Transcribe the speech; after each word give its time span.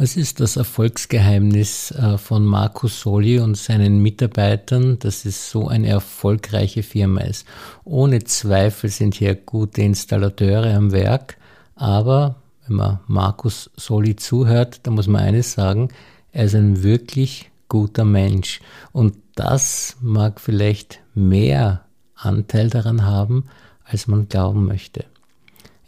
Was 0.00 0.16
ist 0.16 0.38
das 0.38 0.56
Erfolgsgeheimnis 0.56 1.90
äh, 1.90 2.18
von 2.18 2.44
Markus 2.44 3.00
Soli 3.00 3.40
und 3.40 3.56
seinen 3.56 3.98
Mitarbeitern, 3.98 5.00
dass 5.00 5.24
es 5.24 5.50
so 5.50 5.66
eine 5.66 5.88
erfolgreiche 5.88 6.84
Firma 6.84 7.22
ist? 7.22 7.44
Ohne 7.82 8.22
Zweifel 8.22 8.90
sind 8.90 9.16
hier 9.16 9.34
gute 9.34 9.82
Installateure 9.82 10.72
am 10.72 10.92
Werk, 10.92 11.36
aber 11.74 12.36
wenn 12.64 12.76
man 12.76 13.00
Markus 13.08 13.72
Soli 13.74 14.14
zuhört, 14.14 14.78
dann 14.84 14.94
muss 14.94 15.08
man 15.08 15.20
eines 15.22 15.54
sagen, 15.54 15.88
er 16.30 16.44
ist 16.44 16.54
ein 16.54 16.84
wirklich 16.84 17.50
guter 17.68 18.04
Mensch. 18.04 18.60
Und 18.92 19.16
das 19.34 19.96
mag 20.00 20.40
vielleicht 20.40 21.00
mehr 21.16 21.86
Anteil 22.14 22.70
daran 22.70 23.04
haben, 23.04 23.46
als 23.82 24.06
man 24.06 24.28
glauben 24.28 24.64
möchte. 24.64 25.06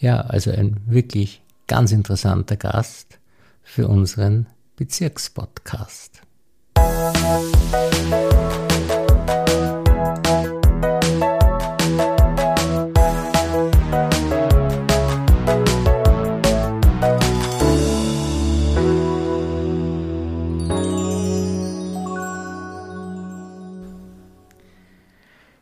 Ja, 0.00 0.22
also 0.22 0.50
ein 0.50 0.78
wirklich 0.88 1.42
ganz 1.68 1.92
interessanter 1.92 2.56
Gast 2.56 3.19
für 3.70 3.86
unseren 3.86 4.48
Bezirkspodcast. 4.74 6.22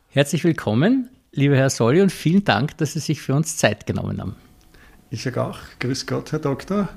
Herzlich 0.09 0.43
willkommen, 0.43 1.11
lieber 1.31 1.55
Herr 1.55 1.69
Solli, 1.69 2.01
und 2.01 2.11
vielen 2.11 2.43
Dank, 2.43 2.75
dass 2.79 2.93
Sie 2.93 2.99
sich 2.99 3.21
für 3.21 3.35
uns 3.35 3.57
Zeit 3.57 3.85
genommen 3.85 4.19
haben. 4.19 4.35
Ich 5.11 5.21
sage 5.21 5.43
auch, 5.43 5.59
grüß 5.79 6.07
Gott, 6.07 6.31
Herr 6.31 6.39
Doktor. 6.39 6.89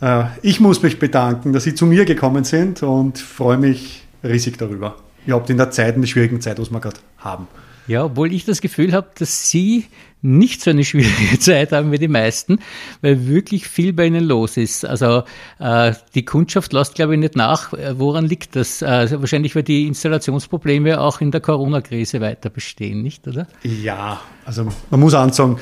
Äh, 0.00 0.24
ich 0.42 0.60
muss 0.60 0.82
mich 0.82 0.98
bedanken, 0.98 1.52
dass 1.52 1.64
Sie 1.64 1.74
zu 1.74 1.86
mir 1.86 2.04
gekommen 2.04 2.44
sind 2.44 2.82
und 2.82 3.18
freue 3.18 3.58
mich 3.58 4.02
riesig 4.24 4.58
darüber. 4.58 4.96
Überhaupt 5.26 5.50
in 5.50 5.58
der 5.58 5.70
Zeit, 5.70 5.96
in 5.96 6.02
der 6.02 6.08
schwierigen 6.08 6.40
Zeit, 6.40 6.58
was 6.58 6.70
wir 6.70 6.80
gerade 6.80 7.00
haben. 7.18 7.46
Ja, 7.86 8.04
obwohl 8.04 8.32
ich 8.32 8.44
das 8.44 8.60
Gefühl 8.60 8.92
habe, 8.92 9.08
dass 9.18 9.50
Sie 9.50 9.86
nicht 10.22 10.62
so 10.62 10.70
eine 10.70 10.84
schwierige 10.84 11.38
Zeit 11.40 11.72
haben 11.72 11.92
wie 11.92 11.98
die 11.98 12.08
meisten, 12.08 12.60
weil 13.00 13.26
wirklich 13.26 13.66
viel 13.66 13.92
bei 13.92 14.06
Ihnen 14.06 14.24
los 14.24 14.56
ist. 14.56 14.84
Also 14.84 15.24
äh, 15.58 15.94
die 16.14 16.24
Kundschaft 16.24 16.72
lässt, 16.72 16.94
glaube 16.94 17.14
ich, 17.14 17.20
nicht 17.20 17.36
nach. 17.36 17.72
Woran 17.94 18.26
liegt 18.26 18.54
das? 18.54 18.82
Also 18.82 19.20
wahrscheinlich, 19.20 19.56
weil 19.56 19.62
die 19.62 19.86
Installationsprobleme 19.86 21.00
auch 21.00 21.20
in 21.20 21.30
der 21.30 21.40
Corona-Krise 21.40 22.20
weiter 22.20 22.50
bestehen, 22.50 23.02
nicht, 23.02 23.26
oder? 23.26 23.46
Ja, 23.62 24.20
also 24.44 24.68
man 24.90 25.00
muss 25.00 25.14
ansagen, 25.14 25.58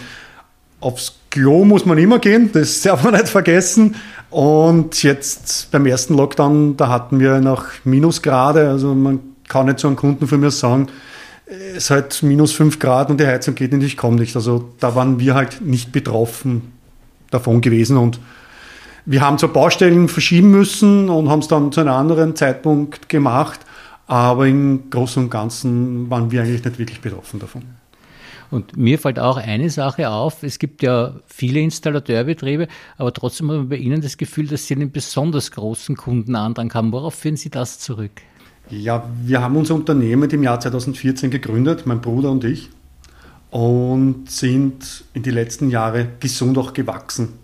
aufs 0.80 1.14
Klo 1.30 1.64
muss 1.64 1.84
man 1.84 1.98
immer 1.98 2.18
gehen, 2.18 2.50
das 2.52 2.80
darf 2.82 3.04
man 3.04 3.14
nicht 3.14 3.28
vergessen. 3.28 3.96
Und 4.30 5.02
jetzt 5.02 5.70
beim 5.70 5.86
ersten 5.86 6.14
Lockdown, 6.14 6.76
da 6.76 6.88
hatten 6.88 7.20
wir 7.20 7.40
noch 7.40 7.64
Minusgrade, 7.84 8.68
also 8.68 8.94
man 8.94 9.20
kann 9.48 9.66
nicht 9.66 9.78
zu 9.78 9.86
einem 9.86 9.96
Kunden 9.96 10.26
von 10.26 10.40
mir 10.40 10.50
sagen, 10.50 10.88
es 11.46 11.84
ist 11.84 11.90
halt 11.90 12.22
minus 12.22 12.52
fünf 12.52 12.78
Grad 12.78 13.10
und 13.10 13.18
die 13.18 13.26
Heizung 13.26 13.54
geht 13.54 13.72
nicht, 13.72 13.86
ich 13.86 13.96
komme 13.96 14.16
nicht. 14.16 14.36
Also 14.36 14.70
da 14.80 14.94
waren 14.94 15.18
wir 15.18 15.34
halt 15.34 15.62
nicht 15.62 15.92
betroffen 15.92 16.72
davon 17.30 17.62
gewesen 17.62 17.96
und 17.96 18.20
wir 19.06 19.22
haben 19.22 19.38
zwar 19.38 19.48
Baustellen 19.48 20.08
verschieben 20.08 20.50
müssen 20.50 21.08
und 21.08 21.30
haben 21.30 21.38
es 21.38 21.48
dann 21.48 21.72
zu 21.72 21.80
einem 21.80 21.94
anderen 21.94 22.36
Zeitpunkt 22.36 23.08
gemacht, 23.08 23.60
aber 24.06 24.46
im 24.46 24.90
Großen 24.90 25.24
und 25.24 25.30
Ganzen 25.30 26.10
waren 26.10 26.30
wir 26.30 26.42
eigentlich 26.42 26.62
nicht 26.62 26.78
wirklich 26.78 27.00
betroffen 27.00 27.40
davon. 27.40 27.62
Und 28.50 28.76
mir 28.76 28.98
fällt 28.98 29.18
auch 29.18 29.36
eine 29.36 29.68
Sache 29.68 30.08
auf, 30.08 30.42
es 30.42 30.58
gibt 30.58 30.82
ja 30.82 31.14
viele 31.26 31.60
Installateurbetriebe, 31.60 32.68
aber 32.96 33.12
trotzdem 33.12 33.50
hat 33.50 33.56
man 33.58 33.68
bei 33.68 33.76
Ihnen 33.76 34.00
das 34.00 34.16
Gefühl, 34.16 34.46
dass 34.46 34.66
Sie 34.66 34.74
einen 34.74 34.90
besonders 34.90 35.50
großen 35.50 35.96
Kundenandrang 35.96 36.72
haben. 36.72 36.92
Worauf 36.92 37.14
führen 37.14 37.36
Sie 37.36 37.50
das 37.50 37.78
zurück? 37.78 38.22
Ja, 38.70 39.08
wir 39.22 39.42
haben 39.42 39.56
unser 39.56 39.74
Unternehmen 39.74 40.30
im 40.30 40.42
Jahr 40.42 40.60
2014 40.60 41.30
gegründet, 41.30 41.86
mein 41.86 42.00
Bruder 42.00 42.30
und 42.30 42.44
ich, 42.44 42.70
und 43.50 44.30
sind 44.30 45.04
in 45.14 45.22
die 45.22 45.30
letzten 45.30 45.70
Jahre 45.70 46.08
gesund 46.20 46.58
auch 46.58 46.72
gewachsen. 46.72 47.34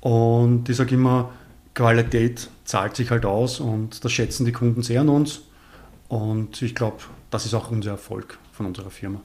Und 0.00 0.68
ich 0.68 0.76
sage 0.76 0.94
immer, 0.94 1.30
Qualität 1.74 2.48
zahlt 2.64 2.96
sich 2.96 3.10
halt 3.10 3.26
aus 3.26 3.60
und 3.60 4.04
das 4.04 4.12
schätzen 4.12 4.44
die 4.44 4.52
Kunden 4.52 4.82
sehr 4.82 5.00
an 5.00 5.08
uns. 5.08 5.42
Und 6.08 6.62
ich 6.62 6.74
glaube, 6.74 6.98
das 7.30 7.44
ist 7.44 7.54
auch 7.54 7.70
unser 7.70 7.92
Erfolg 7.92 8.38
von 8.52 8.66
unserer 8.66 8.90
Firma. 8.90 9.20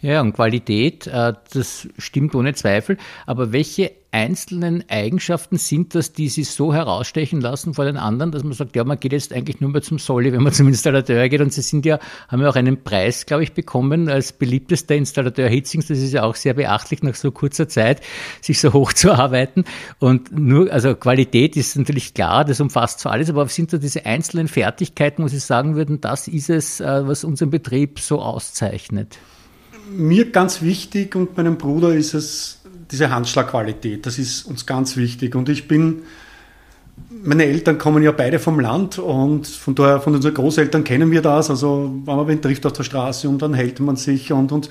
Ja, 0.00 0.20
und 0.20 0.32
Qualität, 0.32 1.08
äh, 1.08 1.32
das 1.52 1.88
stimmt 1.98 2.34
ohne 2.36 2.54
Zweifel. 2.54 2.98
Aber 3.26 3.52
welche 3.52 3.92
einzelnen 4.10 4.84
Eigenschaften 4.88 5.58
sind 5.58 5.94
das, 5.94 6.12
die 6.12 6.28
Sie 6.28 6.44
so 6.44 6.72
herausstechen 6.72 7.40
lassen 7.40 7.74
vor 7.74 7.84
den 7.84 7.96
anderen, 7.96 8.32
dass 8.32 8.42
man 8.42 8.52
sagt, 8.52 8.74
ja, 8.74 8.84
man 8.84 8.98
geht 8.98 9.12
jetzt 9.12 9.32
eigentlich 9.32 9.60
nur 9.60 9.70
mehr 9.70 9.82
zum 9.82 9.98
Soli, 9.98 10.32
wenn 10.32 10.42
man 10.42 10.52
zum 10.54 10.68
Installateur 10.68 11.28
geht. 11.28 11.40
Und 11.40 11.52
Sie 11.52 11.62
sind 11.62 11.84
ja, 11.84 11.98
haben 12.28 12.40
ja 12.40 12.48
auch 12.48 12.54
einen 12.54 12.84
Preis, 12.84 13.26
glaube 13.26 13.42
ich, 13.42 13.52
bekommen 13.52 14.08
als 14.08 14.32
beliebtester 14.32 14.94
Installateur 14.94 15.48
Hitzings. 15.48 15.88
Das 15.88 15.98
ist 15.98 16.12
ja 16.12 16.22
auch 16.22 16.36
sehr 16.36 16.54
beachtlich, 16.54 17.02
nach 17.02 17.16
so 17.16 17.32
kurzer 17.32 17.68
Zeit 17.68 18.00
sich 18.40 18.60
so 18.60 18.72
hoch 18.74 18.92
zu 18.92 19.12
arbeiten. 19.12 19.64
Und 19.98 20.30
nur, 20.30 20.72
also 20.72 20.94
Qualität 20.94 21.56
ist 21.56 21.76
natürlich 21.76 22.14
klar, 22.14 22.44
das 22.44 22.60
umfasst 22.60 23.00
so 23.00 23.08
alles, 23.08 23.28
aber 23.28 23.48
sind 23.48 23.72
da 23.72 23.78
diese 23.78 24.06
einzelnen 24.06 24.46
Fertigkeiten, 24.46 25.24
wo 25.24 25.28
Sie 25.28 25.40
sagen 25.40 25.74
würden, 25.74 26.00
das 26.00 26.28
ist 26.28 26.50
es, 26.50 26.80
äh, 26.80 27.06
was 27.06 27.24
unseren 27.24 27.50
Betrieb 27.50 27.98
so 27.98 28.20
auszeichnet? 28.20 29.18
Mir 29.90 30.30
ganz 30.30 30.62
wichtig 30.62 31.14
und 31.16 31.36
meinem 31.36 31.56
Bruder 31.56 31.94
ist 31.94 32.14
es 32.14 32.60
diese 32.90 33.10
Handschlagqualität. 33.10 34.06
Das 34.06 34.18
ist 34.18 34.46
uns 34.46 34.66
ganz 34.66 34.96
wichtig. 34.96 35.34
Und 35.34 35.48
ich 35.48 35.68
bin, 35.68 36.02
meine 37.22 37.44
Eltern 37.44 37.78
kommen 37.78 38.02
ja 38.02 38.12
beide 38.12 38.38
vom 38.38 38.60
Land 38.60 38.98
und 38.98 39.46
von 39.46 39.74
daher, 39.74 40.00
von 40.00 40.14
unseren 40.14 40.34
Großeltern 40.34 40.84
kennen 40.84 41.10
wir 41.10 41.22
das. 41.22 41.50
Also, 41.50 41.92
wenn 42.04 42.16
man 42.16 42.28
wen 42.28 42.40
trifft 42.40 42.64
auf 42.66 42.72
der 42.72 42.84
Straße 42.84 43.28
und 43.28 43.42
dann 43.42 43.54
hält 43.54 43.80
man 43.80 43.96
sich 43.96 44.32
und, 44.32 44.52
und 44.52 44.70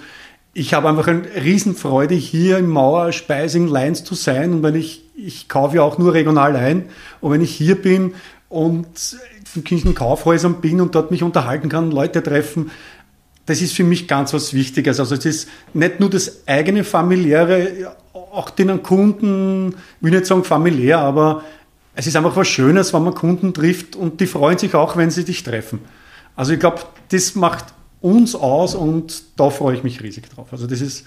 ich 0.53 0.73
habe 0.73 0.89
einfach 0.89 1.07
eine 1.07 1.23
Riesenfreude, 1.35 2.15
hier 2.15 2.57
im 2.57 2.69
Mauer 2.69 3.11
Speising 3.11 3.67
Lines 3.67 4.03
zu 4.03 4.15
sein. 4.15 4.53
Und 4.53 4.63
wenn 4.63 4.73
ich, 4.73 5.03
ich 5.15 5.47
kaufe 5.47 5.75
ja 5.75 5.83
auch 5.83 5.99
nur 5.99 6.15
regional 6.15 6.55
ein. 6.55 6.89
Und 7.21 7.31
wenn 7.31 7.41
ich 7.41 7.51
hier 7.51 7.75
bin 7.75 8.15
und 8.49 8.87
in 9.55 9.63
Kirchen 9.63 9.93
Kaufhäusern 9.93 10.59
bin 10.59 10.81
und 10.81 10.95
dort 10.95 11.11
mich 11.11 11.21
unterhalten 11.21 11.69
kann, 11.69 11.91
Leute 11.91 12.23
treffen, 12.23 12.71
das 13.47 13.61
ist 13.61 13.73
für 13.73 13.85
mich 13.85 14.07
ganz 14.07 14.33
was 14.33 14.53
Wichtiges. 14.53 14.99
Also 14.99 15.15
es 15.15 15.25
ist 15.25 15.49
nicht 15.73 15.99
nur 15.99 16.09
das 16.09 16.47
eigene 16.47 16.83
familiäre, 16.83 17.95
auch 18.13 18.49
den 18.49 18.83
Kunden, 18.83 19.69
ich 19.69 19.75
will 20.01 20.11
nicht 20.11 20.25
sagen 20.25 20.43
familiär, 20.43 20.99
aber 20.99 21.43
es 21.95 22.05
ist 22.05 22.15
einfach 22.15 22.35
was 22.35 22.47
Schönes, 22.47 22.93
wenn 22.93 23.03
man 23.03 23.15
Kunden 23.15 23.53
trifft 23.53 23.95
und 23.95 24.19
die 24.19 24.27
freuen 24.27 24.57
sich 24.57 24.75
auch, 24.75 24.97
wenn 24.97 25.09
sie 25.09 25.23
dich 25.23 25.43
treffen. 25.43 25.79
Also 26.35 26.53
ich 26.53 26.59
glaube, 26.59 26.81
das 27.09 27.35
macht 27.35 27.65
uns 28.01 28.35
aus 28.35 28.75
und 28.75 29.23
da 29.37 29.49
freue 29.49 29.77
ich 29.77 29.83
mich 29.83 30.03
riesig 30.03 30.29
drauf. 30.29 30.49
Also 30.51 30.67
das 30.67 30.81
ist 30.81 31.05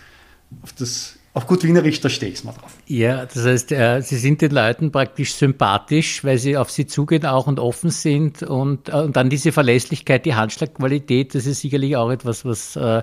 auf 0.62 0.72
das 0.72 1.16
auf 1.32 1.46
gut 1.46 1.62
Wienerisch, 1.62 2.00
da 2.00 2.08
stehe 2.08 2.32
ich 2.32 2.42
mal 2.42 2.52
drauf. 2.52 2.72
Ja, 2.86 3.24
das 3.24 3.44
heißt, 3.44 3.72
äh, 3.72 4.00
Sie 4.02 4.16
sind 4.16 4.42
den 4.42 4.50
Leuten 4.50 4.90
praktisch 4.90 5.34
sympathisch, 5.34 6.24
weil 6.24 6.38
sie 6.38 6.56
auf 6.56 6.70
sie 6.70 6.86
zugehen 6.86 7.24
auch 7.24 7.46
und 7.46 7.60
offen 7.60 7.90
sind 7.90 8.42
und, 8.42 8.88
äh, 8.88 8.92
und 8.92 9.16
dann 9.16 9.30
diese 9.30 9.52
Verlässlichkeit, 9.52 10.26
die 10.26 10.34
Handschlagqualität, 10.34 11.34
das 11.36 11.46
ist 11.46 11.60
sicherlich 11.60 11.96
auch 11.96 12.10
etwas, 12.10 12.44
was 12.44 12.74
äh, 12.74 13.02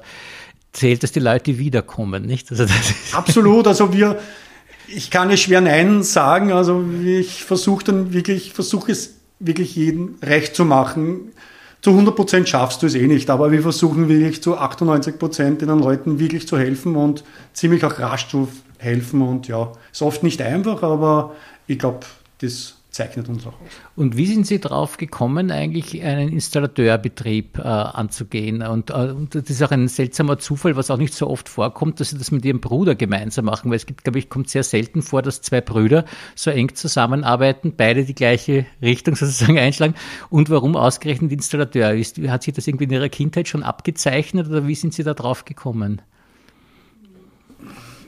zählt, 0.74 1.04
dass 1.04 1.14
die 1.14 1.22
Leute 1.22 1.58
wiederkommen, 1.58 2.26
nicht? 2.26 2.52
Also 2.52 2.66
Absolut, 3.14 3.66
also 3.66 3.94
wir, 3.94 4.20
ich 4.88 5.10
kann 5.10 5.30
es 5.30 5.40
schwer 5.40 5.62
Nein 5.62 6.04
sagen, 6.04 6.52
also 6.52 6.84
ich 7.06 7.46
versuche 7.46 7.86
dann 7.86 8.12
wirklich, 8.12 8.52
versuche 8.52 8.92
es 8.92 9.16
wirklich 9.40 9.76
jedem 9.76 10.16
recht 10.22 10.54
zu 10.54 10.66
machen 10.66 11.32
zu 11.82 11.92
100 11.92 12.16
Prozent 12.16 12.50
schaffst 12.50 12.82
du 12.82 12.88
es 12.88 12.96
eh 12.96 13.08
nicht, 13.08 13.30
aber 13.30 13.52
wir 13.52 13.62
versuchen 13.62 14.10
wirklich 14.10 14.42
zu 14.42 14.58
98 14.58 15.20
Prozent 15.20 15.62
den 15.62 15.70
Leuten 15.70 16.20
wirklich 16.20 16.48
zu 16.48 16.58
helfen 16.58 16.96
und 16.96 17.24
ziemlich 17.54 17.86
auch 17.86 18.00
rasch 18.00 18.28
zu 18.30 18.48
helfen. 18.78 19.22
Und 19.22 19.48
ja, 19.48 19.72
ist 19.92 20.02
oft 20.02 20.24
nicht 20.24 20.42
einfach, 20.42 20.82
aber 20.84 21.36
ich 21.68 21.80
glaube, 21.80 22.00
das 22.40 22.77
zeichnet 22.98 23.30
uns 23.30 23.46
auch 23.46 23.54
aus. 23.54 23.70
Und 23.96 24.18
wie 24.18 24.26
sind 24.26 24.46
Sie 24.46 24.60
darauf 24.60 24.98
gekommen, 24.98 25.52
eigentlich 25.52 26.04
einen 26.04 26.30
Installateurbetrieb 26.30 27.60
äh, 27.60 27.62
anzugehen? 27.62 28.62
Und, 28.62 28.90
äh, 28.90 29.12
und, 29.12 29.36
das 29.36 29.50
ist 29.50 29.64
auch 29.64 29.72
ein 29.72 29.88
seltsamer 29.88 30.40
Zufall, 30.40 30.76
was 30.76 30.92
auch 30.92 30.98
nicht 30.98 31.14
so 31.14 31.30
oft 31.30 31.48
vorkommt, 31.48 32.00
dass 32.00 32.10
Sie 32.10 32.18
das 32.18 32.32
mit 32.32 32.44
Ihrem 32.44 32.60
Bruder 32.60 32.96
gemeinsam 32.96 33.46
machen, 33.46 33.70
weil 33.70 33.78
es 33.78 33.86
gibt, 33.86 34.04
glaube 34.04 34.20
ich, 34.20 34.30
kommt 34.30 34.50
sehr 34.50 34.64
selten 34.64 35.02
vor, 35.02 35.22
dass 35.22 35.42
zwei 35.42 35.62
Brüder 35.62 36.06
so 36.36 36.52
eng 36.52 36.76
zusammenarbeiten, 36.76 37.74
beide 37.78 38.04
die 38.04 38.16
gleiche 38.16 38.66
Richtung 38.82 39.16
sozusagen 39.16 39.58
einschlagen. 39.60 39.94
Und 40.30 40.50
warum 40.50 40.76
ausgerechnet 40.76 41.32
Installateur 41.32 41.94
ist? 41.94 42.18
Hat 42.18 42.44
sich 42.44 42.54
das 42.54 42.68
irgendwie 42.68 42.86
in 42.86 42.92
Ihrer 42.92 43.10
Kindheit 43.10 43.48
schon 43.48 43.64
abgezeichnet 43.64 44.48
oder 44.48 44.68
wie 44.68 44.76
sind 44.76 44.94
Sie 44.94 45.04
da 45.04 45.14
drauf 45.14 45.46
gekommen? 45.46 46.02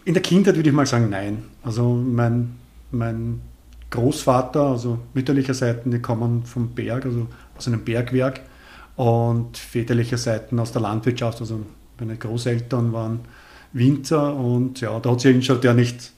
In 0.06 0.14
der 0.16 0.24
Kindheit 0.24 0.56
würde 0.56 0.70
ich 0.70 0.76
mal 0.76 0.88
sagen, 0.88 1.10
nein. 1.10 1.44
Also 1.62 1.94
mein, 1.94 2.56
mein 2.92 3.42
Großvater, 3.90 4.62
also 4.62 5.00
mütterlicher 5.14 5.54
Seiten, 5.54 5.92
die 5.92 6.00
kommen 6.00 6.44
vom 6.44 6.70
Berg, 6.70 7.06
also 7.06 7.28
aus 7.58 7.68
einem 7.68 7.84
Bergwerk 7.84 8.42
und 8.96 9.58
väterlicher 9.58 10.18
Seiten 10.18 10.60
aus 10.60 10.72
der 10.72 10.82
Landwirtschaft, 10.82 11.42
also 11.42 11.62
meine 12.00 12.18
Großeltern 12.18 12.94
waren 12.94 13.22
Winzer 13.74 14.36
und 14.36 14.82
ja, 14.82 15.00
da 15.00 15.12
hat 15.12 15.22
sich 15.22 15.46
schon 15.46 15.62
der 15.62 15.74
nicht, 15.74 16.12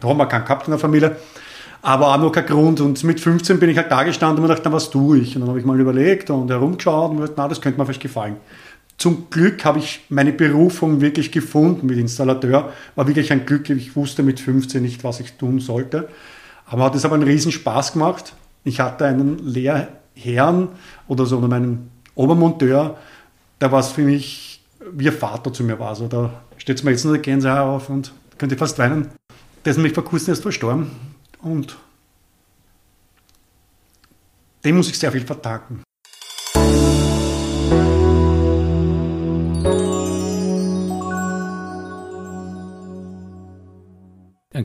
da 0.00 0.08
haben 0.08 0.18
wir 0.18 0.26
keinen 0.26 0.44
gehabt 0.44 0.66
in 0.66 0.72
der 0.72 0.78
Familie. 0.78 1.16
aber 1.84 2.14
auch 2.14 2.18
noch 2.18 2.32
kein 2.32 2.46
Grund. 2.46 2.80
Und 2.80 3.04
mit 3.04 3.20
15 3.20 3.60
bin 3.60 3.68
ich 3.68 3.76
halt 3.76 3.90
da 3.90 4.02
gestanden 4.04 4.42
und 4.42 4.48
mir 4.48 4.54
gedacht, 4.54 4.72
was 4.72 4.90
tue 4.90 5.18
ich? 5.18 5.36
Und 5.36 5.42
dann 5.42 5.50
habe 5.50 5.58
ich 5.58 5.66
mal 5.66 5.78
überlegt 5.78 6.30
und 6.30 6.50
herumgeschaut 6.50 7.10
und 7.10 7.18
gesagt, 7.18 7.34
na, 7.36 7.46
das 7.46 7.60
könnte 7.60 7.78
mir 7.78 7.84
vielleicht 7.84 8.00
gefallen. 8.00 8.36
Zum 8.96 9.28
Glück 9.28 9.64
habe 9.66 9.80
ich 9.80 10.06
meine 10.08 10.32
Berufung 10.32 11.02
wirklich 11.02 11.30
gefunden 11.30 11.86
mit 11.86 11.98
Installateur. 11.98 12.72
War 12.94 13.06
wirklich 13.06 13.32
ein 13.32 13.44
Glück. 13.44 13.68
Ich 13.68 13.94
wusste 13.96 14.22
mit 14.22 14.40
15 14.40 14.82
nicht, 14.82 15.04
was 15.04 15.20
ich 15.20 15.34
tun 15.34 15.60
sollte. 15.60 16.08
Aber 16.66 16.84
hat 16.84 16.94
es 16.94 17.04
aber 17.04 17.14
einen 17.14 17.24
riesen 17.24 17.52
Spaß 17.52 17.92
gemacht. 17.92 18.34
Ich 18.64 18.80
hatte 18.80 19.04
einen 19.06 19.38
Lehrherrn 19.38 20.68
oder 21.08 21.26
so, 21.26 21.40
meinen 21.40 21.90
Obermonteur, 22.14 22.96
der 23.60 23.72
war 23.72 23.80
es 23.80 23.88
für 23.88 24.02
mich 24.02 24.62
wie 24.92 25.08
ein 25.08 25.16
Vater 25.16 25.52
zu 25.52 25.64
mir 25.64 25.78
war. 25.78 25.90
Also 25.90 26.08
da 26.08 26.42
steht 26.56 26.78
es 26.78 26.84
mir 26.84 26.90
jetzt 26.90 27.04
noch 27.04 27.14
die 27.14 27.20
Gänsehaar 27.20 27.64
auf 27.64 27.88
und 27.88 28.12
könnte 28.38 28.56
fast 28.56 28.78
weinen. 28.78 29.10
Der 29.64 29.70
ist 29.70 29.76
nämlich 29.76 29.94
vor 29.94 30.04
kurzem 30.04 30.32
erst 30.32 30.42
verstorben 30.42 30.90
und 31.42 31.76
dem 34.64 34.76
muss 34.76 34.88
ich 34.88 34.98
sehr 34.98 35.12
viel 35.12 35.26
verdanken. 35.26 35.83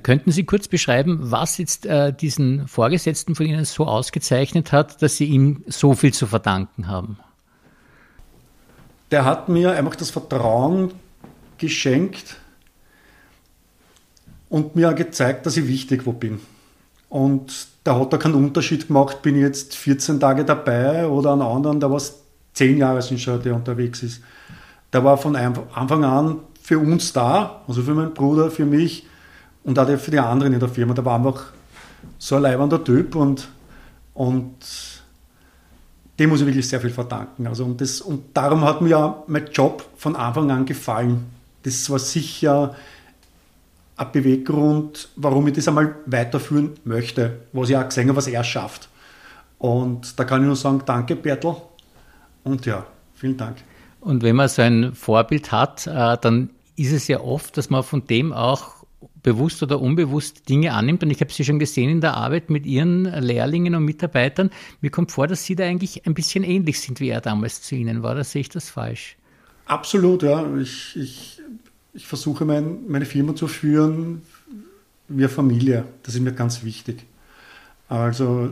Könnten 0.01 0.31
Sie 0.31 0.43
kurz 0.43 0.67
beschreiben, 0.67 1.19
was 1.21 1.57
jetzt 1.57 1.85
äh, 1.85 2.13
diesen 2.13 2.67
Vorgesetzten 2.67 3.35
von 3.35 3.45
Ihnen 3.45 3.65
so 3.65 3.85
ausgezeichnet 3.85 4.71
hat, 4.71 5.01
dass 5.01 5.17
Sie 5.17 5.25
ihm 5.25 5.63
so 5.67 5.93
viel 5.93 6.13
zu 6.13 6.27
verdanken 6.27 6.87
haben? 6.87 7.19
Der 9.11 9.25
hat 9.25 9.49
mir 9.49 9.71
einfach 9.71 9.95
das 9.95 10.11
Vertrauen 10.11 10.91
geschenkt 11.57 12.37
und 14.49 14.75
mir 14.75 14.93
gezeigt, 14.93 15.45
dass 15.45 15.57
ich 15.57 15.67
wichtig 15.67 16.05
wo 16.05 16.13
bin. 16.13 16.39
Und 17.09 17.67
da 17.83 17.99
hat 17.99 18.13
er 18.13 18.19
keinen 18.19 18.35
Unterschied 18.35 18.87
gemacht, 18.87 19.21
bin 19.21 19.35
ich 19.35 19.41
jetzt 19.41 19.75
14 19.75 20.19
Tage 20.19 20.45
dabei 20.45 21.07
oder 21.07 21.31
an 21.31 21.41
anderen, 21.41 21.81
war 21.81 21.93
es 21.93 22.19
10 22.53 22.77
Jahre 22.77 23.01
sind 23.01 23.19
schon, 23.19 23.41
der 23.41 23.55
unterwegs 23.55 24.03
ist. 24.03 24.21
Der 24.93 25.03
war 25.03 25.17
von 25.17 25.35
Anfang 25.35 26.03
an 26.03 26.39
für 26.61 26.77
uns 26.77 27.13
da, 27.13 27.61
also 27.67 27.81
für 27.81 27.93
meinen 27.93 28.13
Bruder, 28.13 28.51
für 28.51 28.65
mich 28.65 29.05
und 29.63 29.77
auch 29.77 29.97
für 29.97 30.11
die 30.11 30.19
anderen 30.19 30.53
in 30.53 30.59
der 30.59 30.69
Firma. 30.69 30.93
Der 30.93 31.05
war 31.05 31.15
einfach 31.15 31.53
so 32.17 32.35
ein 32.35 32.41
leibender 32.41 32.83
Typ 32.83 33.15
und, 33.15 33.47
und 34.13 34.55
dem 36.17 36.29
muss 36.29 36.41
ich 36.41 36.47
wirklich 36.47 36.67
sehr 36.67 36.81
viel 36.81 36.89
verdanken. 36.89 37.47
Also 37.47 37.65
und, 37.65 37.79
das, 37.79 38.01
und 38.01 38.35
darum 38.35 38.63
hat 38.63 38.81
mir 38.81 38.89
ja 38.89 39.23
mein 39.27 39.47
Job 39.47 39.85
von 39.95 40.15
Anfang 40.15 40.51
an 40.51 40.65
gefallen. 40.65 41.25
Das 41.63 41.89
war 41.89 41.99
sicher 41.99 42.75
ein 43.95 44.11
Beweggrund, 44.11 45.09
warum 45.15 45.47
ich 45.47 45.53
das 45.53 45.67
einmal 45.67 45.95
weiterführen 46.05 46.71
möchte, 46.83 47.41
was 47.51 47.69
ich 47.69 47.77
auch 47.77 47.85
gesehen 47.85 48.07
habe, 48.07 48.17
was 48.17 48.27
er 48.27 48.43
schafft. 48.43 48.89
Und 49.57 50.17
da 50.17 50.23
kann 50.23 50.41
ich 50.41 50.47
nur 50.47 50.55
sagen, 50.55 50.81
danke 50.85 51.15
Bertel 51.15 51.55
und 52.43 52.65
ja, 52.65 52.85
vielen 53.13 53.35
Dank. 53.35 53.57
Und 53.99 54.23
wenn 54.23 54.37
man 54.37 54.47
so 54.47 54.61
ein 54.61 54.93
Vorbild 54.93 55.51
hat, 55.51 55.85
äh, 55.87 56.17
dann 56.21 56.49
ist 56.77 56.93
es 56.93 57.09
ja 57.09 57.19
oft, 57.19 57.57
dass 57.57 57.69
man 57.69 57.83
von 57.83 58.07
dem 58.07 58.31
auch 58.31 58.78
bewusst 59.23 59.61
oder 59.63 59.81
unbewusst 59.81 60.49
Dinge 60.49 60.73
annimmt. 60.73 61.03
Und 61.03 61.11
ich 61.11 61.21
habe 61.21 61.31
Sie 61.31 61.43
schon 61.43 61.59
gesehen 61.59 61.89
in 61.89 62.01
der 62.01 62.15
Arbeit 62.15 62.49
mit 62.49 62.65
Ihren 62.65 63.05
Lehrlingen 63.05 63.75
und 63.75 63.85
Mitarbeitern. 63.85 64.49
Mir 64.81 64.91
kommt 64.91 65.11
vor, 65.11 65.27
dass 65.27 65.45
Sie 65.45 65.55
da 65.55 65.65
eigentlich 65.65 66.05
ein 66.05 66.13
bisschen 66.13 66.43
ähnlich 66.43 66.79
sind, 66.79 66.99
wie 66.99 67.09
er 67.09 67.21
damals 67.21 67.61
zu 67.61 67.75
Ihnen 67.75 68.03
war. 68.03 68.15
Da 68.15 68.23
sehe 68.23 68.41
ich 68.41 68.49
das 68.49 68.69
falsch? 68.69 69.17
Absolut, 69.65 70.23
ja. 70.23 70.45
Ich, 70.57 70.95
ich, 70.95 71.41
ich 71.93 72.07
versuche 72.07 72.45
mein, 72.45 72.87
meine 72.87 73.05
Firma 73.05 73.35
zu 73.35 73.47
führen 73.47 74.21
wie 75.07 75.23
eine 75.23 75.29
Familie. 75.29 75.85
Das 76.03 76.15
ist 76.15 76.21
mir 76.21 76.33
ganz 76.33 76.63
wichtig. 76.63 77.05
Also 77.87 78.51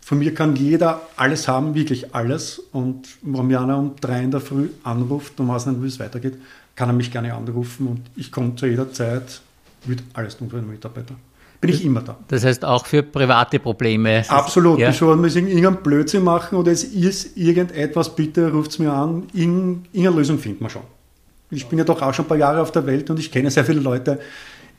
von 0.00 0.18
mir 0.18 0.34
kann 0.34 0.56
jeder 0.56 1.02
alles 1.16 1.46
haben, 1.46 1.74
wirklich 1.74 2.14
alles. 2.14 2.58
Und 2.72 3.08
wenn 3.22 3.54
einer 3.54 3.78
um 3.78 3.96
drei 4.00 4.22
in 4.22 4.30
der 4.30 4.40
Früh 4.40 4.70
anruft 4.82 5.38
und 5.38 5.48
weiß 5.48 5.66
nicht, 5.66 5.82
wie 5.82 5.86
es 5.86 6.00
weitergeht, 6.00 6.34
kann 6.74 6.88
er 6.88 6.94
mich 6.94 7.10
gerne 7.10 7.34
anrufen 7.34 7.86
und 7.86 8.00
ich 8.16 8.32
komme 8.32 8.56
zu 8.56 8.66
jeder 8.66 8.92
Zeit 8.92 9.42
würde 9.84 10.02
alles 10.12 10.36
tun 10.36 10.50
für 10.50 10.58
einen 10.58 10.70
Mitarbeiter. 10.70 11.14
Bin 11.60 11.70
ich 11.70 11.84
immer 11.84 12.00
da. 12.00 12.16
Das 12.28 12.42
heißt 12.44 12.64
auch 12.64 12.86
für 12.86 13.02
private 13.02 13.58
Probleme. 13.58 14.24
Absolut. 14.28 14.78
Ja. 14.78 14.92
Schon 14.94 15.20
müssen 15.20 15.46
irgendeinen 15.46 15.82
Blödsinn 15.82 16.24
machen 16.24 16.56
oder 16.56 16.72
es 16.72 16.84
ist 16.84 17.36
irgendetwas, 17.36 18.14
bitte 18.16 18.50
ruft 18.50 18.70
es 18.70 18.78
mir 18.78 18.92
an. 18.92 19.24
Irgendeine 19.34 20.10
Lösung 20.10 20.38
finden 20.38 20.64
wir 20.64 20.70
schon. 20.70 20.82
Ich 21.50 21.66
bin 21.66 21.78
ja 21.78 21.84
doch 21.84 22.00
auch 22.00 22.14
schon 22.14 22.24
ein 22.24 22.28
paar 22.28 22.38
Jahre 22.38 22.62
auf 22.62 22.72
der 22.72 22.86
Welt 22.86 23.10
und 23.10 23.18
ich 23.18 23.30
kenne 23.30 23.50
sehr 23.50 23.64
viele 23.64 23.80
Leute. 23.80 24.20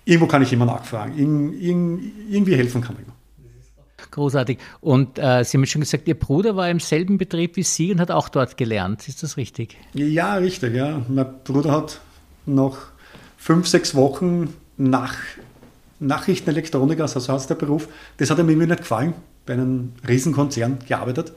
Irgendwo 0.05 0.25
kann 0.25 0.41
ich 0.41 0.51
immer 0.53 0.65
nachfragen. 0.65 1.13
irgendwie 1.59 2.55
helfen 2.55 2.81
kann 2.81 2.95
man 2.95 3.03
immer. 3.03 3.13
Großartig. 4.09 4.57
Und 4.81 5.19
äh, 5.19 5.43
Sie 5.43 5.57
haben 5.57 5.65
schon 5.67 5.81
gesagt, 5.81 6.07
Ihr 6.07 6.15
Bruder 6.19 6.55
war 6.55 6.69
im 6.69 6.79
selben 6.79 7.17
Betrieb 7.17 7.55
wie 7.57 7.63
Sie 7.63 7.91
und 7.91 7.99
hat 7.99 8.09
auch 8.09 8.27
dort 8.29 8.57
gelernt. 8.57 9.07
Ist 9.07 9.21
das 9.21 9.37
richtig? 9.37 9.77
Ja, 9.93 10.35
richtig. 10.35 10.73
Ja. 10.73 11.01
Mein 11.07 11.27
Bruder 11.43 11.71
hat 11.71 12.01
noch 12.45 12.77
fünf, 13.37 13.67
sechs 13.67 13.93
Wochen 13.93 14.53
nach 14.89 15.15
Nachrichtenelektroniker, 15.99 17.03
also 17.03 17.19
so 17.19 17.33
heißt 17.33 17.49
der 17.49 17.55
Beruf, 17.55 17.87
das 18.17 18.31
hat 18.31 18.39
irgendwie 18.39 18.65
nicht 18.65 18.79
gefallen, 18.79 19.13
bei 19.45 19.53
einem 19.53 19.93
Riesenkonzern 20.07 20.79
gearbeitet 20.87 21.31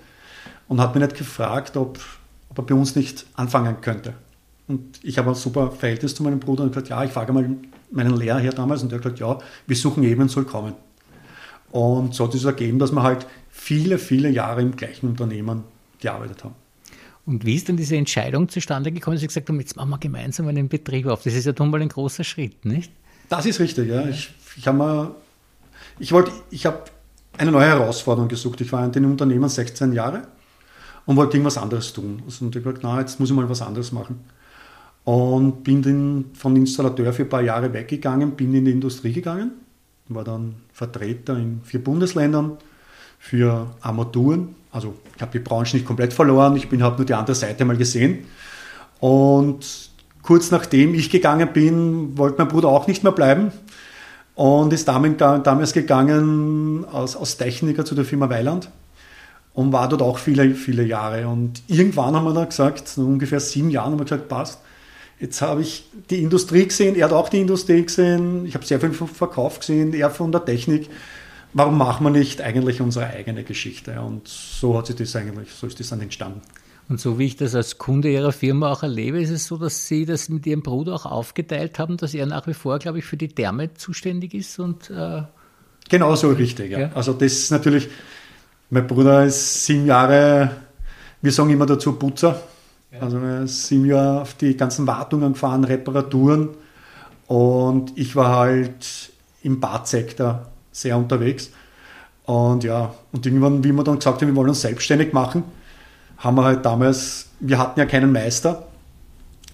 und 0.69 0.81
hat 0.81 0.95
mich 0.95 1.05
nicht 1.05 1.17
gefragt, 1.19 1.77
ob, 1.77 1.99
ob 2.49 2.59
er 2.59 2.65
bei 2.65 2.75
uns 2.75 2.97
nicht 2.97 3.27
anfangen 3.35 3.81
könnte. 3.83 4.15
Und 4.67 4.99
ich 5.03 5.19
habe 5.19 5.31
ein 5.31 5.35
super 5.35 5.71
Verhältnis 5.71 6.15
zu 6.15 6.23
meinem 6.23 6.41
Bruder 6.41 6.65
und 6.65 6.71
gesagt, 6.71 6.89
ja, 6.89 7.05
ich 7.05 7.11
frage 7.11 7.35
mal 7.35 7.51
meinen 7.91 8.17
Lehrer 8.17 8.41
hier 8.41 8.53
damals 8.53 8.83
und 8.83 8.91
der 8.91 8.99
hat 8.99 9.03
gesagt, 9.03 9.21
ja, 9.21 9.39
wir 9.67 9.77
suchen 9.77 10.03
jemanden, 10.03 10.33
soll 10.33 10.45
kommen. 10.45 10.73
Und 11.71 12.15
so 12.15 12.27
hat 12.27 12.35
es 12.35 12.45
ergeben, 12.45 12.79
dass 12.79 12.93
wir 12.93 13.03
halt 13.03 13.27
viele, 13.51 13.99
viele 13.99 14.31
Jahre 14.31 14.63
im 14.63 14.75
gleichen 14.75 15.09
Unternehmen 15.09 15.65
gearbeitet 16.01 16.45
haben. 16.45 16.55
Und 17.27 17.45
wie 17.45 17.57
ist 17.57 17.69
denn 17.69 17.77
diese 17.77 17.97
Entscheidung 17.97 18.49
zustande 18.49 18.93
gekommen, 18.93 19.19
Sie 19.19 19.27
gesagt 19.27 19.49
haben, 19.49 19.61
jetzt 19.61 19.77
machen 19.77 19.91
wir 19.91 19.99
gemeinsam 19.99 20.49
einen 20.49 20.69
Betrieb 20.69 21.07
auf? 21.07 21.23
Das 21.23 21.35
ist 21.35 21.45
ja 21.45 21.53
doch 21.53 21.67
mal 21.67 21.83
ein 21.83 21.89
großer 21.89 22.25
Schritt, 22.25 22.65
nicht? 22.65 22.91
Das 23.29 23.47
ist 23.47 23.61
richtig, 23.61 23.89
ja. 23.89 24.07
Ich, 24.07 24.35
ich 24.57 24.67
habe 24.67 25.15
ich 25.99 26.13
ich 26.51 26.67
habe 26.67 26.85
eine 27.37 27.51
neue 27.51 27.67
Herausforderung 27.67 28.29
gesucht. 28.29 28.61
Ich 28.61 28.73
war 28.73 28.85
in 28.85 28.93
den 28.93 29.05
Unternehmen 29.05 29.49
16 29.49 29.93
Jahre 29.93 30.23
und 31.07 31.17
wollte 31.17 31.37
irgendwas 31.37 31.59
anderes 31.59 31.93
tun. 31.93 32.23
Also, 32.25 32.45
und 32.45 32.57
ich 32.57 32.65
habe 32.65 32.79
na, 32.83 33.01
jetzt 33.01 33.21
muss 33.21 33.31
ich 33.31 33.37
mal 33.37 33.49
was 33.49 33.63
anderes 33.63 33.93
machen. 33.93 34.21
Und 35.05 35.65
bin 35.65 35.83
dann 35.83 36.27
von 36.35 36.57
Installateur 36.57 37.13
für 37.13 37.25
ein 37.25 37.29
paar 37.29 37.43
Jahre 37.43 37.73
weggegangen, 37.73 38.33
bin 38.33 38.55
in 38.55 38.65
die 38.65 38.71
Industrie 38.71 39.13
gegangen, 39.13 39.53
war 40.09 40.25
dann 40.25 40.55
Vertreter 40.73 41.37
in 41.37 41.61
vier 41.63 41.85
Bundesländern 41.85 42.57
für 43.19 43.67
Armaturen. 43.83 44.55
Also 44.73 44.95
ich 45.15 45.21
habe 45.21 45.33
die 45.33 45.45
Branche 45.45 45.77
nicht 45.77 45.87
komplett 45.87 46.15
verloren, 46.15 46.57
ich 46.57 46.65
habe 46.65 46.97
nur 46.97 47.05
die 47.05 47.15
andere 47.15 47.35
Seite 47.35 47.67
mal 47.67 47.77
gesehen. 47.77 48.25
Und 48.99 49.91
kurz 50.25 50.51
nachdem 50.51 50.95
ich 50.95 51.11
gegangen 51.11 51.53
bin, 51.53 52.19
wollte 52.19 52.39
mein 52.39 52.49
Bruder 52.49 52.69
auch 52.69 52.87
nicht 52.87 53.05
mehr 53.05 53.13
bleiben 53.13 53.53
und 54.35 54.73
ist 54.73 54.89
damals 54.89 55.73
gegangen 55.73 56.85
als, 56.91 57.17
als 57.17 57.37
Techniker 57.37 57.85
zu 57.85 57.95
der 57.95 58.05
Firma 58.05 58.29
Weiland 58.29 58.71
und 59.53 59.73
war 59.73 59.89
dort 59.89 60.03
auch 60.03 60.19
viele, 60.19 60.55
viele 60.55 60.83
Jahre. 60.83 61.29
Und 61.29 61.63
irgendwann 61.69 62.17
haben 62.17 62.25
wir 62.25 62.35
dann 62.35 62.49
gesagt, 62.49 62.95
ungefähr 62.97 63.39
sieben 63.39 63.71
Jahren 63.71 63.93
haben 63.93 64.01
wir 64.01 64.05
gesagt, 64.05 64.29
passt, 64.29 64.59
jetzt 65.21 65.41
habe 65.43 65.61
ich 65.61 65.89
die 66.11 66.23
Industrie 66.23 66.67
gesehen, 66.67 66.97
er 66.97 67.05
hat 67.05 67.13
auch 67.13 67.29
die 67.29 67.41
Industrie 67.41 67.85
gesehen, 67.85 68.47
ich 68.47 68.55
habe 68.55 68.67
sehr 68.67 68.81
viel 68.81 68.93
vom 68.93 69.09
Verkauf 69.09 69.61
gesehen, 69.61 69.95
er 69.95 70.11
von 70.11 70.33
der 70.33 70.45
Technik. 70.45 70.89
Warum 71.53 71.79
machen 71.79 72.05
wir 72.05 72.11
nicht 72.11 72.41
eigentlich 72.41 72.81
unsere 72.81 73.07
eigene 73.07 73.45
Geschichte? 73.45 74.01
Und 74.01 74.27
so 74.27 74.77
hat 74.77 74.89
sich 74.89 74.97
das 74.97 75.15
eigentlich, 75.15 75.51
so 75.53 75.69
ist 75.69 75.79
das 75.79 75.91
dann 75.91 76.01
entstanden. 76.01 76.41
Und 76.89 77.01
so 77.01 77.19
wie 77.19 77.27
ich 77.27 77.37
das 77.37 77.55
als 77.55 77.79
Kunde 77.79 78.11
Ihrer 78.11 78.33
Firma 78.33 78.71
auch 78.71 78.83
erlebe, 78.83 79.21
ist 79.21 79.31
es 79.31 79.47
so, 79.47 79.57
dass 79.57 79.87
Sie 79.87 80.05
das 80.05 80.29
mit 80.29 80.47
Ihrem 80.47 80.63
Bruder 80.63 80.95
auch 80.95 81.07
aufgeteilt 81.07 81.79
haben, 81.79 81.97
dass 81.97 82.13
er 82.13 82.27
nach 82.27 82.47
wie 82.47 82.55
vor, 82.55 82.79
glaube 82.79 82.99
ich, 82.99 83.05
für 83.05 83.17
die 83.17 83.29
Therme 83.29 83.73
zuständig 83.75 84.35
ist 84.35 84.59
und 84.59 84.91
äh 84.91 85.23
Genau 85.89 86.15
so 86.15 86.31
richtig, 86.31 86.71
ja. 86.71 86.81
ja. 86.81 86.91
Also 86.95 87.13
das 87.13 87.33
ist 87.33 87.51
natürlich, 87.51 87.89
mein 88.71 88.87
Bruder 88.87 89.25
ist 89.25 89.67
sieben 89.67 89.87
Jahre, 89.87 90.51
wir 91.21 91.33
sagen 91.33 91.51
immer 91.51 91.67
dazu 91.67 91.93
Putzer. 91.93 92.41
Ja. 92.91 93.01
Also 93.01 93.19
ist 93.19 93.67
sieben 93.67 93.87
Jahre 93.87 94.23
auf 94.23 94.35
die 94.35 94.57
ganzen 94.57 94.87
Wartungen 94.87 95.35
gefahren, 95.35 95.65
Reparaturen. 95.65 96.51
Und 97.27 97.93
ich 97.97 98.17
war 98.17 98.37
halt 98.37 99.11
im 99.43 99.61
Badsektor 99.61 100.47
sehr 100.73 100.97
unterwegs. 100.97 101.51
Und 102.25 102.65
ja, 102.65 102.95
und 103.13 103.27
irgendwann, 103.27 103.63
wie 103.65 103.73
wir 103.73 103.85
dann 103.85 103.99
gesagt 103.99 104.23
haben, 104.23 104.29
wir 104.29 104.37
wollen 104.37 104.49
uns 104.49 104.63
selbstständig 104.63 105.13
machen, 105.13 105.45
haben 106.19 106.37
wir 106.37 106.45
halt 106.45 106.65
damals, 106.65 107.31
wir 107.41 107.59
hatten 107.59 107.79
ja 107.79 107.87
keinen 107.87 108.13
Meister. 108.13 108.67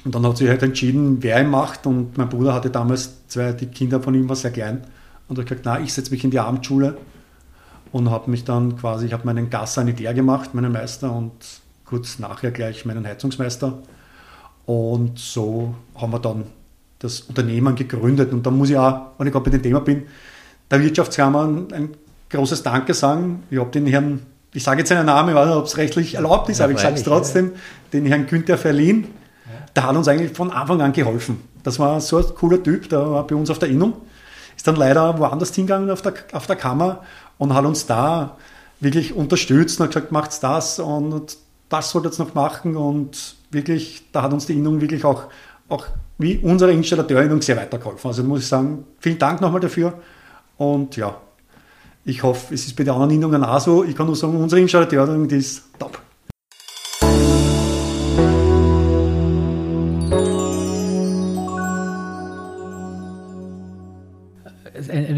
Und 0.04 0.14
dann 0.14 0.26
hat 0.26 0.38
sich 0.38 0.48
halt 0.48 0.62
entschieden, 0.62 1.22
wer 1.22 1.40
ihn 1.40 1.50
macht. 1.50 1.86
Und 1.86 2.16
mein 2.16 2.28
Bruder 2.28 2.54
hatte 2.54 2.70
damals 2.70 3.26
zwei, 3.28 3.52
die 3.52 3.66
Kinder 3.66 4.00
von 4.00 4.14
ihm 4.14 4.28
waren 4.28 4.36
sehr 4.36 4.50
klein. 4.50 4.82
Und 5.28 5.38
er 5.38 5.42
hat 5.42 5.48
gesagt, 5.48 5.66
na, 5.66 5.80
ich 5.80 5.92
setze 5.92 6.10
mich 6.10 6.24
in 6.24 6.30
die 6.30 6.38
Abendschule 6.38 6.96
und 7.92 8.10
habe 8.10 8.30
mich 8.30 8.44
dann 8.44 8.76
quasi, 8.76 9.06
ich 9.06 9.12
habe 9.12 9.26
meinen 9.26 9.50
Gassanitär 9.50 10.14
gemacht, 10.14 10.54
meinen 10.54 10.72
Meister 10.72 11.12
und 11.12 11.32
kurz 11.84 12.18
nachher 12.18 12.50
gleich 12.50 12.84
meinen 12.84 13.06
Heizungsmeister. 13.06 13.78
Und 14.66 15.18
so 15.18 15.74
haben 15.96 16.12
wir 16.12 16.20
dann 16.20 16.44
das 17.00 17.22
Unternehmen 17.22 17.74
gegründet. 17.74 18.32
Und 18.32 18.46
da 18.46 18.50
muss 18.50 18.70
ich 18.70 18.76
auch, 18.76 19.12
wenn 19.18 19.26
ich 19.26 19.32
gerade 19.32 19.44
bei 19.44 19.50
dem 19.50 19.62
Thema 19.62 19.80
bin, 19.80 20.04
der 20.70 20.80
Wirtschaftskammer 20.80 21.44
ein 21.72 21.90
großes 22.30 22.62
Danke 22.62 22.94
sagen. 22.94 23.42
Ich 23.50 23.58
habe 23.58 23.70
den 23.70 23.86
Herrn, 23.86 24.20
ich 24.52 24.64
sage 24.64 24.80
jetzt 24.80 24.88
seinen 24.88 25.06
Namen, 25.06 25.30
ich 25.30 25.34
weiß 25.34 25.46
nicht, 25.46 25.56
ob 25.56 25.66
es 25.66 25.76
rechtlich 25.76 26.14
erlaubt 26.14 26.48
ist, 26.48 26.58
ja, 26.58 26.64
aber 26.64 26.74
ich 26.74 26.80
sage 26.80 26.96
es 26.96 27.04
trotzdem, 27.04 27.52
den 27.92 28.06
Herrn 28.06 28.26
Günther 28.26 28.58
Verlin. 28.58 29.08
Der 29.76 29.86
hat 29.86 29.94
uns 29.94 30.08
eigentlich 30.08 30.32
von 30.32 30.50
Anfang 30.50 30.80
an 30.80 30.92
geholfen. 30.92 31.40
Das 31.62 31.78
war 31.78 32.00
so 32.00 32.18
ein 32.18 32.24
cooler 32.34 32.60
Typ, 32.60 32.88
der 32.88 33.08
war 33.08 33.26
bei 33.26 33.36
uns 33.36 33.50
auf 33.50 33.60
der 33.60 33.68
Innung. 33.68 33.94
Ist 34.56 34.66
dann 34.66 34.76
leider 34.76 35.18
woanders 35.18 35.54
hingegangen 35.54 35.90
auf 35.90 36.02
der, 36.02 36.14
auf 36.32 36.46
der 36.46 36.56
Kammer 36.56 37.02
und 37.38 37.54
hat 37.54 37.64
uns 37.64 37.86
da 37.86 38.36
wirklich 38.80 39.14
unterstützt 39.14 39.78
und 39.78 39.86
hat 39.86 39.94
gesagt, 39.94 40.12
macht's 40.12 40.40
das 40.40 40.78
und 40.80 41.36
das 41.68 41.90
sollt 41.90 42.06
ihr 42.06 42.24
noch 42.24 42.34
machen 42.34 42.76
und 42.76 43.36
wirklich, 43.50 44.02
da 44.12 44.22
hat 44.22 44.32
uns 44.32 44.46
die 44.46 44.54
Innung 44.54 44.80
wirklich 44.80 45.04
auch, 45.04 45.24
auch 45.68 45.86
wie 46.18 46.38
unsere 46.38 46.72
Installateurinnung 46.72 47.40
sehr 47.42 47.56
weitergeholfen. 47.56 48.08
Also 48.08 48.24
muss 48.24 48.40
ich 48.40 48.48
sagen, 48.48 48.84
vielen 48.98 49.18
Dank 49.18 49.40
nochmal 49.40 49.60
dafür 49.60 49.94
und 50.56 50.96
ja, 50.96 51.16
ich 52.04 52.22
hoffe, 52.22 52.54
es 52.54 52.66
ist 52.66 52.76
bei 52.76 52.84
den 52.84 52.92
anderen 52.92 53.10
Innungen 53.10 53.44
auch 53.44 53.60
so. 53.60 53.84
Ich 53.84 53.94
kann 53.94 54.06
nur 54.06 54.16
sagen, 54.16 54.36
unsere 54.36 54.60
Installateurinnung, 54.60 55.28
die 55.28 55.36
ist 55.36 55.64
top. 55.78 56.00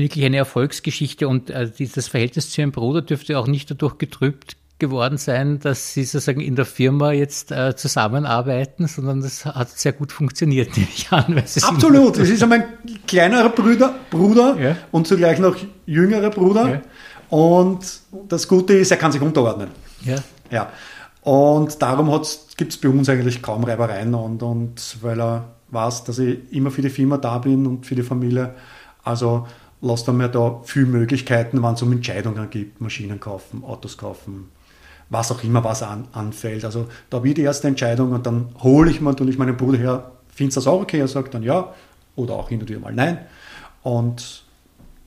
wirklich 0.03 0.25
eine 0.25 0.37
Erfolgsgeschichte 0.37 1.29
und 1.29 1.49
äh, 1.49 1.71
das 1.95 2.09
Verhältnis 2.09 2.51
zu 2.51 2.61
Ihrem 2.61 2.73
Bruder 2.73 3.01
dürfte 3.03 3.39
auch 3.39 3.47
nicht 3.47 3.71
dadurch 3.71 3.97
getrübt 3.99 4.57
geworden 4.83 5.17
sein, 5.17 5.61
dass 5.61 5.95
Sie 5.95 6.05
sozusagen 6.05 6.41
in 6.41 6.57
der 6.57 6.67
Firma 6.67 7.13
jetzt 7.13 7.53
äh, 7.53 7.75
zusammenarbeiten, 7.77 8.89
sondern 8.89 9.23
das 9.23 9.47
hat 9.47 9.71
sehr 9.71 9.93
gut 9.93 10.13
funktioniert, 10.13 10.77
nehme 10.77 10.89
ich 10.95 11.11
an. 11.11 11.39
Absolut, 11.39 12.19
es 12.19 12.29
ist 12.29 12.47
mein 12.47 12.65
kleinerer 13.07 13.49
Bruder, 13.49 13.95
Bruder 14.11 14.57
ja. 14.61 14.77
und 14.91 15.07
zugleich 15.07 15.39
noch 15.39 15.57
jüngerer 15.87 16.31
Bruder. 16.31 16.69
Ja. 16.69 16.83
Und 17.31 18.01
das 18.29 18.47
Gute 18.47 18.75
ist, 18.75 18.91
er 18.91 18.97
kann 18.99 19.13
sich 19.13 19.23
unterordnen. 19.23 19.69
Ja. 20.03 20.17
ja. 20.51 20.73
Und 21.23 21.81
darum 21.81 22.09
gibt 22.57 22.73
es 22.73 22.79
bei 22.79 22.89
uns 22.89 23.09
eigentlich 23.09 23.41
kaum 23.41 23.65
Reibereien 23.65 24.13
und, 24.15 24.43
und 24.43 24.97
weil 25.01 25.21
er 25.21 25.45
weiß, 25.71 26.05
dass 26.05 26.19
ich 26.19 26.39
immer 26.51 26.71
für 26.71 26.83
die 26.83 26.91
Firma 26.91 27.17
da 27.17 27.39
bin 27.39 27.67
und 27.67 27.87
für 27.87 27.95
die 27.95 28.03
Familie. 28.03 28.55
Also 29.05 29.47
lasst 29.81 30.09
er 30.09 30.15
mir 30.15 30.29
da 30.29 30.61
viele 30.65 30.87
Möglichkeiten, 30.87 31.63
wenn 31.63 31.75
es 31.75 31.83
um 31.83 31.93
Entscheidungen 31.93 32.51
gibt, 32.51 32.81
Maschinen 32.81 33.21
kaufen, 33.21 33.65
Autos 33.65 33.99
kaufen, 33.99 34.51
was 35.13 35.31
auch 35.31 35.45
immer, 35.45 35.63
was 35.63 35.83
an, 35.83 36.09
anfällt. 36.13 36.65
Also 36.65 36.89
da 37.11 37.23
wird 37.23 37.37
die 37.37 37.43
erste 37.43 37.69
Entscheidung 37.69 38.13
und 38.13 38.27
dann 38.27 38.49
hole 38.63 38.91
ich 38.91 39.01
mir 39.01 39.11
natürlich 39.11 39.37
meinen 39.37 39.57
Bruder 39.57 39.77
her, 39.77 40.11
findest 40.29 40.57
du 40.57 40.61
das 40.61 40.67
auch 40.67 40.81
okay? 40.81 41.01
Er 41.01 41.09
sagt 41.09 41.35
dann 41.35 41.43
ja 41.43 41.75
oder 42.17 42.35
auch 42.35 42.49
hin 42.49 42.61
und 42.61 42.69
wieder 42.69 42.81
mal 42.81 42.95
nein. 42.95 43.19
Und 43.83 44.45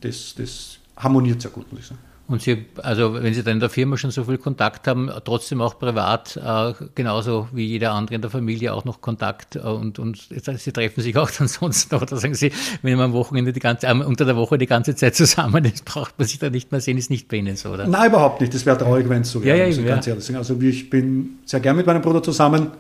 das, 0.02 0.36
das 0.38 0.78
harmoniert 0.96 1.42
sehr 1.42 1.50
gut, 1.50 1.72
muss 1.72 1.82
ich 1.82 1.88
sagen. 1.88 2.00
Und 2.28 2.42
Sie, 2.42 2.66
also 2.82 3.14
wenn 3.14 3.36
Sie 3.36 3.44
dann 3.44 3.54
in 3.54 3.60
der 3.60 3.70
Firma 3.70 3.98
schon 3.98 4.10
so 4.10 4.24
viel 4.24 4.40
Kontakt 4.40 4.88
haben, 4.88 5.12
trotzdem 5.24 5.62
auch 5.62 5.78
privat, 5.78 6.38
äh, 6.38 6.74
genauso 6.96 7.48
wie 7.54 7.68
jeder 7.68 7.92
andere 7.92 8.16
in 8.16 8.22
der 8.22 8.32
Familie 8.32 8.74
auch 8.74 8.84
noch 8.84 9.00
Kontakt 9.00 9.58
äh, 9.58 9.60
und, 9.60 10.00
und 10.00 10.18
Sie 10.18 10.72
treffen 10.72 11.02
sich 11.02 11.16
auch 11.18 11.30
dann 11.38 11.48
sonst 11.48 11.92
noch, 11.92 12.02
oder 12.02 12.18
sagen 12.18 12.34
Sie, 12.34 12.52
wenn 12.82 12.98
man 12.98 13.08
am 13.08 13.14
Wochenende 13.14 13.54
die 13.54 13.60
ganze, 13.60 13.94
unter 13.94 14.26
der 14.26 14.36
Woche 14.36 14.58
die 14.58 14.66
ganze 14.66 14.96
Zeit 14.96 15.16
zusammen 15.16 15.66
ist, 15.66 15.86
braucht 15.86 16.18
man 16.18 16.28
sich 16.28 16.40
da 16.40 16.50
nicht 16.50 16.72
mehr 16.72 16.82
sehen, 16.82 16.98
ist 16.98 17.12
nicht 17.12 17.28
bei 17.28 17.38
Ihnen 17.38 17.56
so, 17.58 17.70
oder? 17.70 17.86
Nein, 17.86 18.10
überhaupt 18.10 18.42
nicht. 18.42 18.56
Das 18.56 18.66
wäre 18.66 18.78
traurig, 18.78 19.08
wenn 19.08 19.22
es 19.22 19.30
so 19.30 19.44
wäre, 19.44 19.60
ja, 19.60 19.66
ja, 19.66 19.82
ja. 19.82 19.84
ganz 19.84 20.08
ehrlich 20.08 20.24
sagen. 20.24 20.38
Also 20.38 20.60
ich 20.60 20.90
bin 20.90 21.38
sehr 21.46 21.60
gern 21.60 21.76
mit 21.76 21.86
meinem 21.86 22.02
Bruder 22.02 22.24
zusammen. 22.24 22.72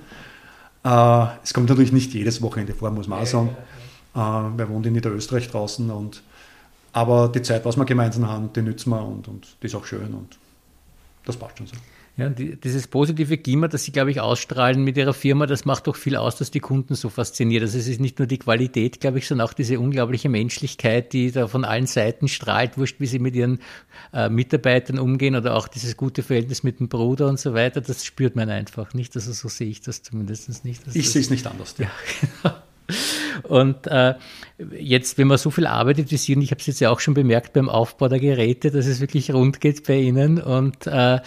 Äh, 0.83 1.25
es 1.43 1.53
kommt 1.53 1.69
natürlich 1.69 1.91
nicht 1.91 2.15
jedes 2.15 2.41
Wochenende 2.41 2.73
vor, 2.73 2.89
muss 2.89 3.07
man 3.07 3.21
auch 3.21 3.27
sagen. 3.27 3.49
Äh, 4.15 4.19
wir 4.19 4.69
wohnen 4.69 4.85
in 4.85 4.93
Niederösterreich 4.93 5.51
draußen 5.51 5.91
und 5.91 6.23
aber 6.95 7.27
die 7.27 7.41
Zeit, 7.41 7.65
was 7.65 7.75
wir 7.75 7.83
gemeinsam 7.83 8.25
haben, 8.25 8.53
die 8.53 8.61
nützen 8.61 8.89
wir 8.91 9.03
und, 9.03 9.27
und 9.27 9.57
die 9.61 9.67
ist 9.67 9.75
auch 9.75 9.85
schön 9.85 10.13
und 10.13 10.37
das 11.25 11.35
passt 11.35 11.57
schon 11.57 11.67
so. 11.67 11.75
Ja, 12.15 12.29
die, 12.29 12.55
dieses 12.55 12.87
positive 12.87 13.37
Klima, 13.37 13.67
das 13.67 13.83
Sie, 13.83 13.91
glaube 13.91 14.11
ich, 14.11 14.21
ausstrahlen 14.21 14.81
mit 14.81 14.95
Ihrer 14.95 15.13
Firma, 15.13 15.45
das 15.45 15.65
macht 15.65 15.87
doch 15.87 15.97
viel 15.97 16.15
aus, 16.15 16.37
dass 16.37 16.51
die 16.51 16.61
Kunden 16.61 16.95
so 16.95 17.09
fasziniert. 17.09 17.63
Also 17.63 17.77
es 17.77 17.89
ist 17.89 17.99
nicht 17.99 18.17
nur 18.17 18.27
die 18.27 18.37
Qualität, 18.37 19.01
glaube 19.01 19.17
ich, 19.17 19.27
sondern 19.27 19.45
auch 19.45 19.51
diese 19.51 19.77
unglaubliche 19.77 20.29
Menschlichkeit, 20.29 21.11
die 21.11 21.33
da 21.33 21.49
von 21.49 21.65
allen 21.65 21.87
Seiten 21.87 22.29
strahlt, 22.29 22.77
wurscht, 22.77 23.01
wie 23.01 23.07
Sie 23.07 23.19
mit 23.19 23.35
Ihren 23.35 23.59
äh, 24.13 24.29
Mitarbeitern 24.29 24.97
umgehen 24.97 25.35
oder 25.35 25.57
auch 25.57 25.67
dieses 25.67 25.97
gute 25.97 26.23
Verhältnis 26.23 26.63
mit 26.63 26.79
dem 26.79 26.87
Bruder 26.87 27.27
und 27.27 27.41
so 27.41 27.53
weiter, 27.53 27.81
das 27.81 28.05
spürt 28.05 28.37
man 28.37 28.49
einfach 28.49 28.93
nicht. 28.93 29.13
Also 29.17 29.33
so 29.33 29.49
sehe 29.49 29.67
ich 29.67 29.81
das 29.81 30.01
zumindest 30.01 30.63
nicht. 30.63 30.81
Ich 30.93 31.09
sehe 31.09 31.21
es 31.21 31.29
nicht 31.29 31.45
anders. 31.45 31.75
Ja, 31.77 31.91
genau. 32.41 32.55
Und 33.47 33.87
äh, 33.87 34.15
jetzt, 34.79 35.17
wenn 35.17 35.27
man 35.27 35.37
so 35.37 35.51
viel 35.51 35.67
arbeitet 35.67 36.11
wie 36.11 36.17
Sie, 36.17 36.35
und 36.35 36.41
ich 36.41 36.51
habe 36.51 36.59
es 36.59 36.67
jetzt 36.67 36.79
ja 36.79 36.89
auch 36.89 36.99
schon 36.99 37.13
bemerkt 37.13 37.53
beim 37.53 37.69
Aufbau 37.69 38.07
der 38.07 38.19
Geräte, 38.19 38.71
dass 38.71 38.85
es 38.85 39.01
wirklich 39.01 39.33
rund 39.33 39.61
geht 39.61 39.85
bei 39.85 39.99
Ihnen 39.99 40.41
und 40.41 40.87
äh, 40.87 41.15
äh, 41.15 41.19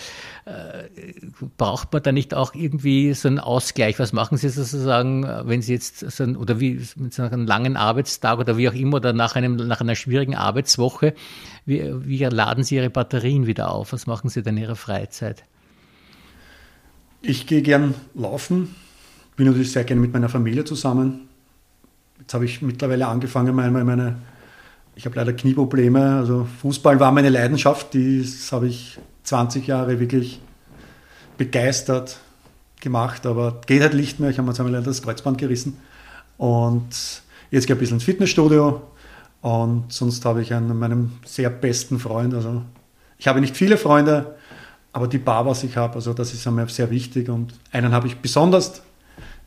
braucht 1.56 1.92
man 1.92 2.02
da 2.02 2.12
nicht 2.12 2.34
auch 2.34 2.54
irgendwie 2.54 3.12
so 3.14 3.28
einen 3.28 3.38
Ausgleich? 3.38 3.98
Was 3.98 4.12
machen 4.12 4.38
Sie 4.38 4.48
sozusagen, 4.48 5.25
wenn 5.44 5.62
Sie 5.62 5.75
jetzt 5.75 6.10
so 6.10 6.25
ein, 6.25 6.37
oder 6.37 6.58
wie 6.58 6.80
mit 6.96 7.14
so 7.14 7.22
einem 7.22 7.46
langen 7.46 7.76
Arbeitstag 7.76 8.38
oder 8.38 8.56
wie 8.56 8.68
auch 8.68 8.75
immer 8.75 8.96
oder 8.96 9.12
nach, 9.12 9.37
einem, 9.37 9.56
nach 9.56 9.80
einer 9.80 9.94
schwierigen 9.94 10.34
Arbeitswoche, 10.34 11.14
wie, 11.66 11.82
wie 12.06 12.25
laden 12.25 12.64
Sie 12.64 12.76
Ihre 12.76 12.90
Batterien 12.90 13.46
wieder 13.46 13.70
auf? 13.70 13.92
Was 13.92 14.06
machen 14.06 14.30
Sie 14.30 14.42
dann 14.42 14.56
in 14.56 14.64
Ihrer 14.64 14.76
Freizeit? 14.76 15.44
Ich 17.20 17.46
gehe 17.46 17.62
gern 17.62 17.94
laufen, 18.14 18.75
bin 19.37 19.46
natürlich 19.46 19.72
sehr 19.72 19.84
gerne 19.84 20.00
mit 20.00 20.12
meiner 20.12 20.28
Familie 20.28 20.64
zusammen. 20.64 21.27
Jetzt 22.20 22.34
habe 22.34 22.44
ich 22.44 22.62
mittlerweile 22.62 23.06
angefangen, 23.06 23.54
meine, 23.54 23.84
meine 23.84 24.16
ich 24.98 25.06
habe 25.06 25.16
leider 25.16 25.32
Knieprobleme. 25.32 26.16
Also 26.16 26.46
Fußball 26.60 26.98
war 26.98 27.12
meine 27.12 27.28
Leidenschaft, 27.28 27.94
das 27.94 28.50
habe 28.50 28.66
ich 28.66 28.98
20 29.22 29.66
Jahre 29.66 30.00
wirklich 30.00 30.40
begeistert 31.37 32.18
gemacht, 32.80 33.25
aber 33.26 33.60
geht 33.66 33.82
halt 33.82 33.94
nicht 33.94 34.18
mehr. 34.18 34.30
Ich 34.30 34.38
habe 34.38 34.50
mir 34.50 34.70
leider 34.70 34.87
das 34.87 35.02
Kreuzband 35.02 35.38
gerissen. 35.38 35.78
Und 36.37 37.22
jetzt 37.50 37.66
gehe 37.66 37.75
ich 37.75 37.78
ein 37.78 37.78
bisschen 37.78 37.96
ins 37.96 38.04
Fitnessstudio 38.04 38.82
und 39.40 39.92
sonst 39.92 40.25
habe 40.25 40.42
ich 40.42 40.52
einen 40.52 40.76
meinem 40.78 41.12
sehr 41.25 41.50
besten 41.50 41.98
Freund. 41.98 42.34
Also 42.34 42.62
ich 43.18 43.28
habe 43.28 43.40
nicht 43.40 43.56
viele 43.56 43.76
Freunde, 43.76 44.37
aber 44.92 45.06
die 45.06 45.18
paar, 45.18 45.46
was 45.46 45.62
ich 45.62 45.76
habe, 45.76 45.94
also 45.94 46.12
das 46.12 46.32
ist 46.32 46.48
mir 46.50 46.68
sehr 46.68 46.90
wichtig. 46.90 47.28
Und 47.28 47.54
einen 47.70 47.92
habe 47.92 48.08
ich 48.08 48.16
besonders, 48.16 48.82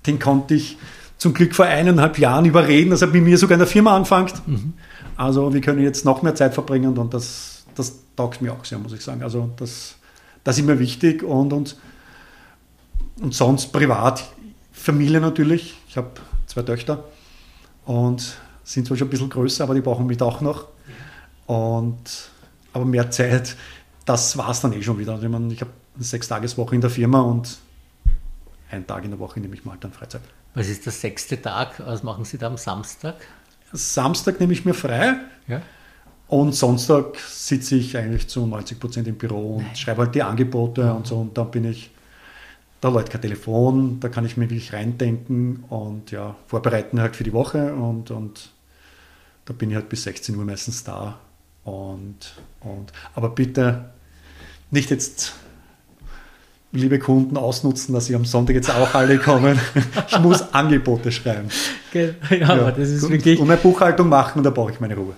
den 0.06 0.18
konnte 0.20 0.56
ich 0.56 0.78
zum 1.22 1.36
Glück 1.36 1.54
vor 1.54 1.66
eineinhalb 1.66 2.18
Jahren 2.18 2.46
überreden, 2.46 2.90
dass 2.90 3.04
er 3.04 3.10
bei 3.10 3.22
mir 3.22 3.38
sogar 3.38 3.54
in 3.54 3.60
der 3.60 3.68
Firma 3.68 3.96
anfängt. 3.96 4.34
Mhm. 4.48 4.74
Also 5.16 5.54
wir 5.54 5.62
können 5.62 5.84
jetzt 5.84 6.04
noch 6.04 6.24
mehr 6.24 6.34
Zeit 6.34 6.56
verbringen 6.56 6.98
und 6.98 7.14
das, 7.14 7.64
das 7.76 7.94
taugt 8.16 8.42
mir 8.42 8.52
auch 8.52 8.66
sehr, 8.66 8.80
muss 8.80 8.92
ich 8.92 9.02
sagen. 9.02 9.22
Also 9.22 9.52
das, 9.58 9.98
das 10.44 10.58
ist 10.58 10.66
mir 10.66 10.80
wichtig 10.80 11.22
und, 11.22 11.54
und, 11.54 11.78
und 13.22 13.36
sonst 13.36 13.68
privat, 13.68 14.28
Familie 14.72 15.22
natürlich. 15.22 15.78
Ich 15.88 15.96
habe 15.96 16.10
zwei 16.48 16.64
Töchter 16.64 17.04
und 17.86 18.36
sind 18.64 18.88
zwar 18.88 18.98
schon 18.98 19.06
ein 19.06 19.12
bisschen 19.12 19.30
größer, 19.30 19.64
aber 19.64 19.76
die 19.76 19.82
brauchen 19.82 20.08
mich 20.08 20.20
auch 20.24 20.42
noch. 20.42 20.70
Und, 21.46 22.32
aber 22.74 22.86
mehr 22.86 23.12
Zeit, 23.12 23.56
das 24.06 24.36
war 24.40 24.50
es 24.50 24.62
dann 24.62 24.74
eh 24.74 24.82
schon 24.82 24.98
wieder. 24.98 25.12
Also 25.12 25.26
ich, 25.26 25.32
meine, 25.32 25.54
ich 25.54 25.62
habe 25.62 25.70
eine 25.94 26.04
Sechstageswoche 26.04 26.74
in 26.74 26.82
der 26.82 26.90
Firma 26.90 27.22
und 27.22 27.60
einen 28.72 28.88
Tag 28.88 29.04
in 29.04 29.12
der 29.12 29.20
Woche 29.20 29.40
nehme 29.40 29.54
ich 29.54 29.64
mal 29.64 29.78
dann 29.80 29.92
Freizeit. 29.92 30.24
Was 30.54 30.68
ist 30.68 30.86
der 30.86 30.92
sechste 30.92 31.42
Tag? 31.42 31.80
Was 31.86 32.04
machen 32.04 32.26
Sie 32.26 32.38
da 32.38 32.48
am 32.48 32.58
Samstag? 32.58 33.16
Samstag 33.72 34.40
nehme 34.40 34.54
ich 34.54 34.66
mir 34.66 34.74
frei. 34.74 35.16
Ja. 35.48 35.62
Und 36.28 36.54
Sonntag 36.54 37.18
sitze 37.20 37.76
ich 37.76 37.98
eigentlich 37.98 38.28
zu 38.28 38.46
90 38.46 38.80
Prozent 38.80 39.08
im 39.08 39.18
Büro 39.18 39.58
und 39.58 39.64
Nein. 39.64 39.76
schreibe 39.76 40.04
halt 40.04 40.16
die 40.16 40.24
Angebote 40.24 40.94
und 40.94 41.08
so. 41.08 41.18
Und 41.18 41.38
dann 41.38 41.52
bin 41.52 41.66
ich, 41.66 41.92
da 42.80 42.90
läuft 42.90 43.12
kein 43.12 43.22
Telefon, 43.22 44.00
da 44.00 44.10
kann 44.10 44.26
ich 44.26 44.38
mir 44.38 44.50
wirklich 44.50 44.72
reindenken 44.72 45.64
und 45.70 46.12
ja, 46.12 46.36
vorbereiten 46.48 47.02
halt 47.02 47.16
für 47.16 47.26
die 47.26 47.34
Woche. 47.34 47.74
Und, 47.74 48.12
und 48.12 48.50
da 49.46 49.54
bin 49.54 49.72
ich 49.72 49.76
halt 49.76 49.90
bis 49.90 50.04
16 50.04 50.36
Uhr 50.36 50.46
meistens 50.46 50.84
da. 50.84 51.20
Und, 51.64 52.34
und, 52.62 52.92
aber 53.14 53.30
bitte 53.30 53.92
nicht 54.70 54.90
jetzt 54.90 55.34
liebe 56.72 57.00
Kunden 57.00 57.38
ausnutzen, 57.38 57.94
dass 57.94 58.06
sie 58.06 58.16
am 58.16 58.26
Sonntag 58.26 58.56
jetzt 58.56 58.70
auch 58.70 58.94
alle 58.94 59.18
kommen. 59.18 59.60
ich 60.08 60.20
muss 60.20 60.54
Angebote 60.54 61.12
schreiben. 61.12 61.50
Ja, 61.94 62.36
ja, 62.36 62.50
aber 62.50 62.72
das 62.72 62.90
ist 62.90 63.10
wirklich. 63.10 63.40
Und 63.40 63.50
eine 63.50 63.60
Buchhaltung 63.60 64.10
machen 64.10 64.40
und 64.40 64.44
da 64.44 64.50
brauche 64.50 64.72
ich 64.72 64.80
meine 64.80 64.96
Ruhe. 64.96 65.14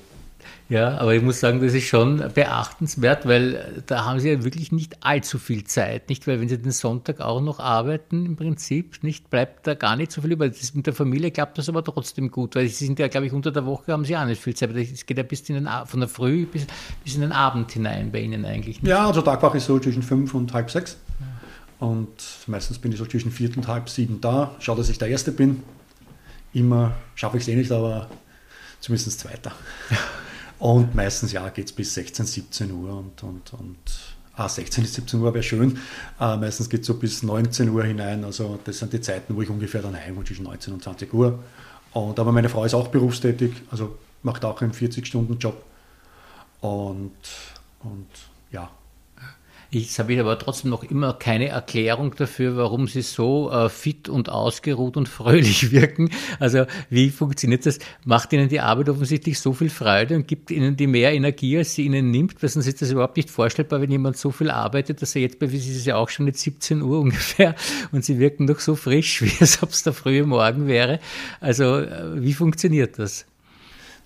Ja, 0.70 0.98
aber 0.98 1.14
ich 1.14 1.22
muss 1.22 1.40
sagen, 1.40 1.62
das 1.62 1.74
ist 1.74 1.86
schon 1.86 2.24
beachtenswert, 2.34 3.28
weil 3.28 3.84
da 3.86 4.06
haben 4.06 4.20
Sie 4.20 4.30
ja 4.30 4.44
wirklich 4.44 4.72
nicht 4.72 5.04
allzu 5.06 5.38
viel 5.38 5.66
Zeit, 5.66 6.10
nicht? 6.10 6.26
Weil 6.26 6.40
wenn 6.40 6.48
Sie 6.48 6.58
den 6.58 6.72
Sonntag 6.72 7.20
auch 7.20 7.42
noch 7.42 7.60
arbeiten, 7.60 8.26
im 8.26 8.38
Prinzip, 8.38 9.04
nicht, 9.04 9.30
bleibt 9.30 9.68
da 9.68 9.74
gar 9.76 9.98
nicht 9.98 10.12
so 10.12 10.22
viel 10.22 10.32
über. 10.32 10.48
Das 10.48 10.74
mit 10.74 10.88
der 10.88 10.94
Familie 10.94 11.32
klappt 11.32 11.58
das 11.58 11.68
aber 11.68 11.84
trotzdem 11.84 12.32
gut, 12.32 12.56
weil 12.56 12.70
Sie 12.70 12.86
sind 12.86 12.98
ja, 12.98 13.08
glaube 13.10 13.28
ich, 13.28 13.34
unter 13.34 13.52
der 13.52 13.66
Woche 13.66 13.92
haben 13.92 14.06
Sie 14.06 14.16
auch 14.16 14.26
nicht 14.26 14.42
viel 14.42 14.56
Zeit. 14.56 14.72
Es 14.76 15.06
geht 15.06 15.18
ja 15.18 15.24
bis 15.24 15.42
in 15.50 15.56
den, 15.56 15.70
von 15.86 16.00
der 16.00 16.10
Früh 16.10 16.46
bis, 16.46 16.66
bis 17.04 17.16
in 17.16 17.22
den 17.22 17.34
Abend 17.34 17.72
hinein 17.72 18.12
bei 18.12 18.22
Ihnen 18.22 18.46
eigentlich. 18.46 18.82
Nicht? 18.82 18.90
Ja, 18.90 19.06
also 19.06 19.22
Tagwache 19.22 19.58
ist 19.58 19.66
so 19.66 19.78
zwischen 19.80 20.02
fünf 20.02 20.34
und 20.34 20.54
halb 20.54 20.72
sechs. 20.72 20.98
Ja. 21.20 21.28
Und 21.80 22.10
meistens 22.48 22.80
bin 22.80 22.92
ich 22.92 22.98
so 22.98 23.06
zwischen 23.06 23.32
vier 23.32 23.56
und 23.56 23.68
halb 23.68 23.90
sieben 23.90 24.22
da. 24.22 24.56
Schau, 24.60 24.76
dass 24.76 24.90
ich 24.90 24.98
der 24.98 25.10
Erste 25.10 25.32
bin. 25.32 25.64
Immer 26.54 26.96
schaffe 27.16 27.38
ich 27.38 27.44
es 27.44 27.50
eh 27.50 27.56
nicht, 27.56 27.72
aber 27.72 28.10
zumindest 28.80 29.20
Zweiter. 29.20 29.52
Und 30.60 30.96
meistens 30.96 31.34
ja 31.34 31.50
geht 31.50 31.66
es 31.66 31.74
bis 31.74 31.94
16, 31.94 32.26
17 32.26 32.72
Uhr 32.72 32.98
und, 32.98 33.22
und, 33.22 33.54
und 33.54 33.78
ah, 34.34 34.48
16 34.48 34.84
bis 34.84 34.94
17 34.94 35.20
Uhr 35.20 35.34
wäre 35.34 35.44
schön. 35.44 35.78
Äh, 36.22 36.38
meistens 36.38 36.70
geht 36.70 36.82
es 36.82 36.88
so 36.88 36.94
bis 36.94 37.22
19 37.22 37.68
Uhr 37.68 37.84
hinein. 37.84 38.24
Also 38.24 38.58
das 38.64 38.80
sind 38.80 38.94
die 38.94 39.02
Zeiten, 39.02 39.36
wo 39.36 39.42
ich 39.42 39.50
ungefähr 39.50 39.82
dann 39.82 39.94
heim 39.94 40.26
zwischen 40.26 40.44
19 40.44 40.76
und 40.76 40.82
20 40.82 41.14
Uhr. 41.14 41.44
Und, 41.92 42.18
aber 42.18 42.32
meine 42.32 42.48
Frau 42.48 42.64
ist 42.64 42.76
auch 42.76 42.88
berufstätig, 42.88 43.52
also 43.72 43.98
macht 44.22 44.46
auch 44.46 44.62
einen 44.62 44.72
40-Stunden-Job. 44.72 45.66
Und, 46.62 47.12
und 47.82 48.08
ja, 48.52 48.72
Jetzt 49.74 49.98
habe 49.98 50.14
ich 50.14 50.20
aber 50.20 50.38
trotzdem 50.38 50.70
noch 50.70 50.84
immer 50.84 51.14
keine 51.14 51.48
Erklärung 51.48 52.14
dafür, 52.16 52.56
warum 52.58 52.88
Sie 52.88 53.02
so 53.02 53.50
äh, 53.50 53.70
fit 53.70 54.08
und 54.08 54.30
ausgeruht 54.30 54.98
und 54.98 55.10
fröhlich 55.10 55.72
wirken. 55.72 56.12
Also 56.40 56.66
wie 56.92 57.10
funktioniert 57.10 57.66
das? 57.66 57.80
Macht 58.06 58.34
Ihnen 58.34 58.50
die 58.50 58.60
Arbeit 58.60 58.90
offensichtlich 58.90 59.40
so 59.40 59.52
viel 59.52 59.72
Freude 59.72 60.16
und 60.16 60.28
gibt 60.28 60.52
Ihnen 60.52 60.76
die 60.76 60.86
mehr 60.86 61.12
Energie, 61.14 61.58
als 61.58 61.74
sie 61.74 61.86
Ihnen 61.86 62.12
nimmt? 62.12 62.44
Weil 62.44 62.50
sonst 62.50 62.68
ist 62.68 62.84
das 62.84 62.92
überhaupt 62.92 63.18
nicht 63.18 63.32
vorstellbar, 63.32 63.82
wenn 63.82 63.90
jemand 63.90 64.16
so 64.16 64.30
viel 64.30 64.52
arbeitet, 64.52 65.02
dass 65.02 65.16
er 65.16 65.24
jetzt 65.24 65.40
bei, 65.40 65.48
Sie 65.48 65.58
ist 65.58 65.86
ja 65.88 65.96
auch 65.96 66.10
schon 66.10 66.28
jetzt 66.28 66.42
17 66.42 66.84
Uhr 66.84 67.00
ungefähr 67.02 67.56
und 67.92 68.06
Sie 68.06 68.20
wirken 68.20 68.46
noch 68.46 68.60
so 68.60 68.76
frisch, 68.76 69.22
wie 69.24 69.34
als 69.40 69.64
ob 69.64 69.72
es 69.72 69.82
der 69.82 69.94
frühe 69.94 70.24
Morgen 70.24 70.68
wäre. 70.68 71.00
Also 71.40 71.80
äh, 71.80 72.22
wie 72.22 72.34
funktioniert 72.34 73.00
das? 73.00 73.26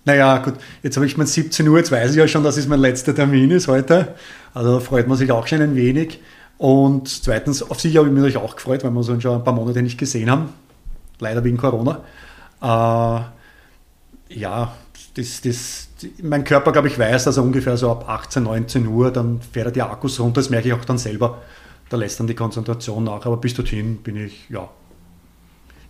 Naja, 0.08 0.38
gut, 0.38 0.54
jetzt 0.82 0.96
habe 0.96 1.04
ich 1.04 1.18
mein 1.18 1.26
17 1.26 1.68
Uhr, 1.68 1.76
jetzt 1.76 1.92
weiß 1.92 2.12
ich 2.12 2.16
ja 2.16 2.26
schon, 2.26 2.42
dass 2.42 2.56
es 2.56 2.66
mein 2.66 2.80
letzter 2.80 3.14
Termin 3.14 3.50
ist 3.50 3.68
heute. 3.68 4.14
Also 4.54 4.76
da 4.76 4.80
freut 4.80 5.06
man 5.06 5.18
sich 5.18 5.30
auch 5.30 5.46
schon 5.46 5.60
ein 5.60 5.76
wenig. 5.76 6.20
Und 6.56 7.08
zweitens, 7.08 7.62
auf 7.62 7.78
sich 7.78 7.94
habe 7.98 8.08
ich 8.08 8.14
mich 8.14 8.38
auch 8.38 8.56
gefreut, 8.56 8.82
weil 8.84 8.90
wir 8.90 8.96
uns 8.96 9.22
schon 9.22 9.34
ein 9.34 9.44
paar 9.44 9.52
Monate 9.52 9.82
nicht 9.82 9.98
gesehen 9.98 10.30
haben. 10.30 10.48
Leider 11.18 11.44
wegen 11.44 11.58
Corona. 11.58 12.00
Äh, 12.62 14.34
ja, 14.34 14.72
das, 15.12 15.42
das, 15.42 15.88
mein 16.22 16.42
Körper, 16.44 16.72
glaube 16.72 16.88
ich, 16.88 16.98
weiß, 16.98 17.24
dass 17.24 17.36
er 17.36 17.42
ungefähr 17.42 17.76
so 17.76 17.90
ab 17.90 18.08
18, 18.08 18.44
19 18.44 18.86
Uhr, 18.86 19.10
dann 19.10 19.42
fährt 19.42 19.66
er 19.66 19.72
die 19.72 19.82
Akkus 19.82 20.18
runter. 20.20 20.40
Das 20.40 20.48
merke 20.48 20.68
ich 20.68 20.72
auch 20.72 20.86
dann 20.86 20.96
selber. 20.96 21.42
Da 21.90 21.98
lässt 21.98 22.18
dann 22.18 22.26
die 22.26 22.34
Konzentration 22.34 23.04
nach. 23.04 23.26
Aber 23.26 23.36
bis 23.36 23.52
dorthin 23.52 23.98
bin 23.98 24.16
ich, 24.16 24.48
ja, 24.48 24.70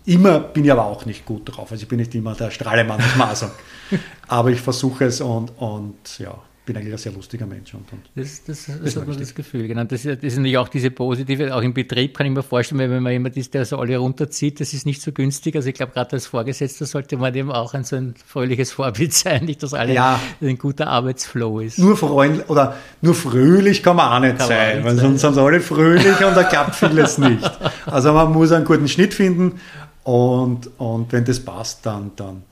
Immer 0.08 0.40
bin 0.40 0.64
ich 0.64 0.72
aber 0.72 0.86
auch 0.86 1.04
nicht 1.04 1.26
gut 1.26 1.42
drauf. 1.44 1.70
Also 1.70 1.82
ich 1.82 1.88
bin 1.88 1.98
nicht 1.98 2.14
immer 2.14 2.34
der 2.34 2.50
Strahlemann, 2.50 2.98
man 3.18 3.36
sagen. 3.36 3.52
aber 4.28 4.50
ich 4.50 4.60
versuche 4.60 5.04
es 5.04 5.20
und, 5.20 5.52
und 5.58 6.18
ja, 6.18 6.34
bin 6.64 6.78
eigentlich 6.78 6.94
ein 6.94 6.98
sehr 6.98 7.12
lustiger 7.12 7.44
Mensch. 7.44 7.74
Und, 7.74 7.92
und 7.92 8.00
das, 8.14 8.42
das, 8.42 8.64
das, 8.64 8.80
das 8.82 8.96
hat 8.96 9.06
man 9.06 9.18
das 9.18 9.34
Gefühl. 9.34 9.68
Genau. 9.68 9.84
Das, 9.84 10.06
ist, 10.06 10.22
das 10.22 10.32
ist 10.32 10.36
natürlich 10.36 10.56
auch 10.56 10.68
diese 10.68 10.90
positive, 10.90 11.54
auch 11.54 11.60
im 11.60 11.74
Betrieb 11.74 12.16
kann 12.16 12.26
ich 12.26 12.32
mir 12.32 12.42
vorstellen, 12.42 12.90
wenn 12.90 13.02
man 13.02 13.12
jemand 13.12 13.36
ist, 13.36 13.52
der 13.52 13.66
so 13.66 13.76
alle 13.76 13.98
runterzieht, 13.98 14.60
das 14.60 14.72
ist 14.72 14.86
nicht 14.86 15.02
so 15.02 15.12
günstig. 15.12 15.56
Also 15.56 15.68
ich 15.68 15.74
glaube, 15.74 15.92
gerade 15.92 16.12
als 16.12 16.26
Vorgesetzter 16.26 16.86
sollte 16.86 17.18
man 17.18 17.34
dem 17.34 17.50
auch 17.50 17.74
ein 17.74 17.84
so 17.84 17.96
ein 17.96 18.14
fröhliches 18.26 18.72
Vorbild 18.72 19.12
sein, 19.14 19.44
nicht, 19.44 19.62
dass 19.62 19.74
alle 19.74 19.92
ja. 19.92 20.18
ein 20.40 20.56
guter 20.56 20.86
Arbeitsflow 20.86 21.60
ist. 21.60 21.78
Nur 21.78 21.98
freundlich 21.98 22.48
oder 22.48 22.76
nur 23.02 23.14
fröhlich 23.14 23.82
kann 23.82 23.96
man 23.96 24.10
auch 24.10 24.20
nicht 24.20 24.38
kann 24.38 24.48
sein, 24.48 24.84
weil 24.84 24.96
sonst 24.96 25.20
sind 25.20 25.34
sie 25.34 25.42
alle 25.42 25.60
fröhlich 25.60 26.24
und 26.24 26.34
da 26.34 26.44
klappt 26.44 26.76
vieles 26.76 27.18
nicht. 27.18 27.50
Also 27.86 28.12
man 28.12 28.32
muss 28.32 28.52
einen 28.52 28.66
guten 28.66 28.86
Schnitt 28.86 29.14
finden 29.14 29.60
und, 30.08 30.70
und 30.78 31.12
wenn 31.12 31.26
das 31.26 31.38
passt, 31.38 31.84
dann, 31.84 32.12
dann. 32.16 32.42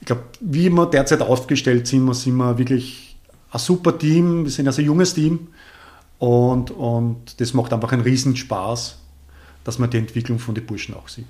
Ich 0.00 0.06
glaube, 0.06 0.22
wie 0.40 0.70
wir 0.70 0.86
derzeit 0.86 1.20
aufgestellt 1.20 1.86
sind, 1.86 2.06
wir 2.06 2.14
sind 2.14 2.36
wir 2.36 2.56
wirklich 2.56 3.14
ein 3.50 3.58
super 3.58 3.98
Team, 3.98 4.44
wir 4.44 4.50
sind 4.50 4.68
ein 4.68 4.84
junges 4.84 5.12
Team. 5.12 5.48
Und, 6.18 6.70
und 6.70 7.38
das 7.40 7.52
macht 7.52 7.74
einfach 7.74 7.92
einen 7.92 8.00
riesen 8.00 8.34
Spaß, 8.36 8.96
dass 9.64 9.78
man 9.78 9.90
die 9.90 9.98
Entwicklung 9.98 10.38
von 10.38 10.54
den 10.54 10.64
Burschen 10.64 10.94
auch 10.94 11.08
sieht. 11.08 11.26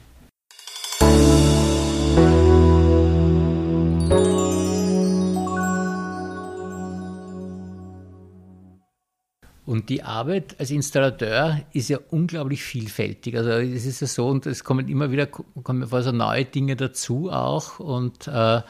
Die 9.89 10.03
Arbeit 10.03 10.57
als 10.59 10.71
Installateur 10.71 11.61
ist 11.73 11.89
ja 11.89 11.99
unglaublich 12.11 12.63
vielfältig. 12.63 13.37
Also 13.37 13.51
es 13.51 13.87
ist 13.87 14.01
ja 14.01 14.07
so, 14.07 14.29
und 14.29 14.45
es 14.47 14.63
kommen 14.63 14.89
immer 14.89 15.11
wieder 15.11 15.27
kommen 15.27 15.89
also 15.91 16.13
neue 16.13 16.45
Dinge 16.45 16.77
dazu 16.77 17.31
auch. 17.31 17.81
Und, 17.81 18.29
äh, 18.29 18.61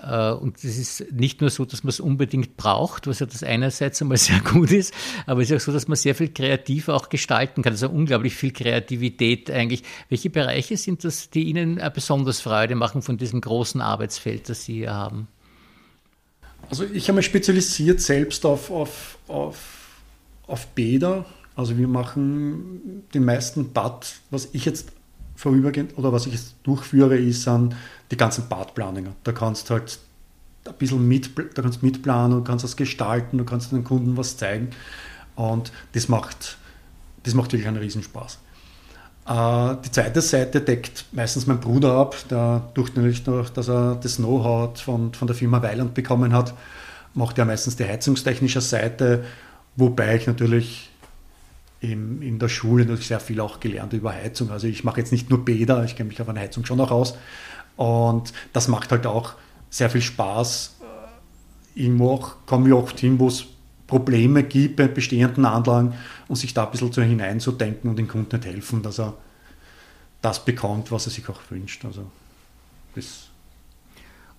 äh, 0.00 0.30
und 0.30 0.58
es 0.58 0.78
ist 0.78 1.12
nicht 1.12 1.40
nur 1.40 1.50
so, 1.50 1.64
dass 1.64 1.82
man 1.82 1.88
es 1.88 1.98
unbedingt 1.98 2.56
braucht, 2.56 3.08
was 3.08 3.18
ja 3.18 3.26
das 3.26 3.42
einerseits 3.42 4.00
einmal 4.00 4.16
sehr 4.18 4.38
gut 4.40 4.70
ist, 4.70 4.94
aber 5.26 5.42
es 5.42 5.50
ist 5.50 5.56
auch 5.56 5.66
so, 5.66 5.72
dass 5.72 5.88
man 5.88 5.96
sehr 5.96 6.14
viel 6.14 6.32
kreativ 6.32 6.88
auch 6.88 7.08
gestalten 7.08 7.62
kann. 7.62 7.72
Also 7.72 7.88
unglaublich 7.88 8.34
viel 8.34 8.52
Kreativität 8.52 9.50
eigentlich. 9.50 9.82
Welche 10.08 10.30
Bereiche 10.30 10.76
sind 10.76 11.02
das, 11.02 11.30
die 11.30 11.44
Ihnen 11.44 11.82
besonders 11.92 12.40
Freude 12.40 12.76
machen 12.76 13.02
von 13.02 13.18
diesem 13.18 13.40
großen 13.40 13.80
Arbeitsfeld, 13.80 14.48
das 14.48 14.66
Sie 14.66 14.74
hier 14.74 14.94
haben? 14.94 15.26
Also 16.68 16.84
ich 16.84 17.08
habe 17.08 17.16
mich 17.16 17.26
spezialisiert 17.26 18.00
selbst 18.00 18.46
auf, 18.46 18.70
auf, 18.70 19.18
auf 19.26 19.79
auf 20.50 20.66
Bäder. 20.68 21.24
Also 21.56 21.76
wir 21.76 21.88
machen 21.88 23.04
den 23.14 23.24
meisten 23.24 23.72
Bad, 23.72 24.14
was 24.30 24.48
ich 24.52 24.64
jetzt 24.64 24.92
vorübergehend 25.36 25.96
oder 25.96 26.12
was 26.12 26.26
ich 26.26 26.34
jetzt 26.34 26.54
durchführe, 26.62 27.16
ist 27.16 27.48
an 27.48 27.74
die 28.10 28.16
ganzen 28.16 28.48
Badplanungen. 28.48 29.14
Da 29.24 29.32
kannst 29.32 29.70
du 29.70 29.74
halt 29.74 29.98
ein 30.66 30.74
bisschen 30.74 31.06
mit, 31.06 31.30
da 31.54 31.62
kannst 31.62 31.82
mitplanen, 31.82 32.38
du 32.38 32.44
kannst 32.44 32.64
das 32.64 32.76
gestalten, 32.76 33.38
du 33.38 33.44
kannst 33.44 33.72
den 33.72 33.84
Kunden 33.84 34.16
was 34.16 34.36
zeigen. 34.36 34.68
Und 35.36 35.72
das 35.92 36.08
macht, 36.08 36.58
das 37.22 37.34
macht 37.34 37.52
wirklich 37.52 37.68
einen 37.68 37.78
Riesenspaß. 37.78 38.38
Äh, 39.26 39.76
die 39.84 39.90
zweite 39.90 40.20
Seite 40.20 40.60
deckt 40.60 41.06
meistens 41.12 41.46
mein 41.46 41.60
Bruder 41.60 41.94
ab, 41.94 42.16
der 42.30 42.68
durch, 42.74 42.92
durch 42.92 43.50
dass 43.50 43.68
er 43.68 43.96
das 43.96 44.16
Know-how 44.16 44.78
von, 44.78 45.14
von 45.14 45.26
der 45.26 45.36
Firma 45.36 45.62
Weiland 45.62 45.94
bekommen 45.94 46.32
hat, 46.32 46.54
macht 47.14 47.38
er 47.38 47.44
meistens 47.44 47.76
die 47.76 47.84
heizungstechnische 47.84 48.60
Seite 48.60 49.24
Wobei 49.76 50.16
ich 50.16 50.26
natürlich 50.26 50.90
in, 51.80 52.20
in 52.22 52.38
der 52.38 52.48
Schule 52.48 52.84
natürlich 52.84 53.08
sehr 53.08 53.20
viel 53.20 53.40
auch 53.40 53.60
gelernt 53.60 53.92
über 53.92 54.12
Heizung. 54.12 54.50
Also 54.50 54.66
ich 54.66 54.84
mache 54.84 55.00
jetzt 55.00 55.12
nicht 55.12 55.30
nur 55.30 55.44
Bäder, 55.44 55.84
ich 55.84 55.96
kenne 55.96 56.08
mich 56.08 56.20
auf 56.20 56.28
eine 56.28 56.40
Heizung 56.40 56.64
schon 56.64 56.80
auch 56.80 56.90
aus. 56.90 57.16
Und 57.76 58.32
das 58.52 58.68
macht 58.68 58.90
halt 58.92 59.06
auch 59.06 59.34
sehr 59.70 59.88
viel 59.88 60.02
Spaß. 60.02 60.76
Irgendwo 61.74 62.10
auch, 62.10 62.36
kommen 62.46 62.66
wir 62.66 62.76
auch 62.76 62.90
hin, 62.90 63.18
wo 63.18 63.28
es 63.28 63.46
Probleme 63.86 64.42
gibt 64.44 64.76
bei 64.76 64.88
bestehenden 64.88 65.46
Anlagen 65.46 65.94
und 66.28 66.36
sich 66.36 66.52
da 66.52 66.64
ein 66.64 66.70
bisschen 66.70 66.92
so 66.92 67.02
hineinzudenken 67.02 67.88
und 67.88 67.98
dem 67.98 68.06
Kunden 68.06 68.36
nicht 68.36 68.46
helfen, 68.46 68.82
dass 68.82 69.00
er 69.00 69.14
das 70.20 70.44
bekommt, 70.44 70.92
was 70.92 71.06
er 71.06 71.12
sich 71.12 71.28
auch 71.28 71.40
wünscht. 71.48 71.84
Also 71.84 72.04
das 72.94 73.29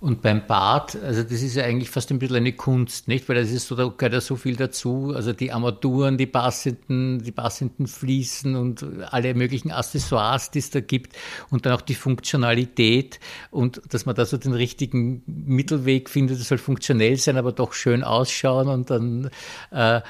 und 0.01 0.23
beim 0.23 0.47
Bad, 0.47 0.95
also 0.95 1.21
das 1.21 1.43
ist 1.43 1.55
ja 1.55 1.63
eigentlich 1.63 1.91
fast 1.91 2.09
ein 2.09 2.17
bisschen 2.17 2.37
eine 2.37 2.53
Kunst, 2.53 3.07
nicht? 3.07 3.29
Weil 3.29 3.35
das 3.35 3.51
ist 3.51 3.67
so, 3.67 3.75
da 3.75 3.85
gehört 3.85 4.13
ja 4.13 4.19
so 4.19 4.35
viel 4.35 4.55
dazu. 4.55 5.13
Also 5.15 5.31
die 5.31 5.51
Armaturen, 5.51 6.17
die 6.17 6.25
passenden, 6.25 7.23
die 7.23 7.31
passenden 7.31 7.85
Fliesen 7.85 8.55
und 8.55 8.83
alle 9.11 9.35
möglichen 9.35 9.69
Accessoires, 9.69 10.49
die 10.49 10.57
es 10.57 10.71
da 10.71 10.79
gibt. 10.79 11.15
Und 11.51 11.67
dann 11.67 11.73
auch 11.73 11.81
die 11.81 11.93
Funktionalität 11.93 13.19
und 13.51 13.79
dass 13.89 14.07
man 14.07 14.15
da 14.15 14.25
so 14.25 14.37
den 14.37 14.53
richtigen 14.53 15.21
Mittelweg 15.27 16.09
findet. 16.09 16.39
Das 16.39 16.47
soll 16.47 16.57
funktionell 16.57 17.17
sein, 17.17 17.37
aber 17.37 17.51
doch 17.51 17.73
schön 17.73 18.03
ausschauen 18.03 18.69
und 18.69 18.89
dann 18.89 19.29
äh, 19.69 20.01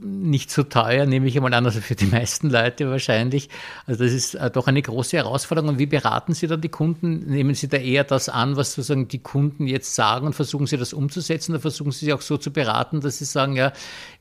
nicht 0.00 0.50
so 0.50 0.62
teuer, 0.62 1.06
nehme 1.06 1.26
ich 1.26 1.36
einmal 1.36 1.54
an, 1.54 1.64
also 1.64 1.80
für 1.80 1.94
die 1.94 2.06
meisten 2.06 2.50
Leute 2.50 2.90
wahrscheinlich. 2.90 3.48
Also 3.86 4.04
das 4.04 4.12
ist 4.12 4.34
äh, 4.34 4.50
doch 4.50 4.66
eine 4.66 4.82
große 4.82 5.16
Herausforderung. 5.16 5.70
Und 5.70 5.78
wie 5.78 5.86
beraten 5.86 6.34
Sie 6.34 6.46
dann 6.46 6.60
die 6.60 6.68
Kunden? 6.68 7.30
Nehmen 7.30 7.54
Sie 7.54 7.68
da 7.68 7.78
eher 7.78 8.04
das 8.04 8.28
an, 8.28 8.56
was 8.56 8.74
sozusagen 8.74 9.08
die 9.08 9.18
Kunden 9.18 9.66
jetzt 9.66 9.94
sagen 9.94 10.26
und 10.26 10.34
versuchen 10.34 10.66
Sie 10.66 10.76
das 10.76 10.92
umzusetzen 10.92 11.52
oder 11.52 11.60
versuchen 11.60 11.92
Sie 11.92 12.06
sich 12.06 12.12
auch 12.12 12.20
so 12.20 12.36
zu 12.36 12.52
beraten, 12.52 13.00
dass 13.00 13.18
Sie 13.18 13.24
sagen, 13.24 13.56
ja, 13.56 13.72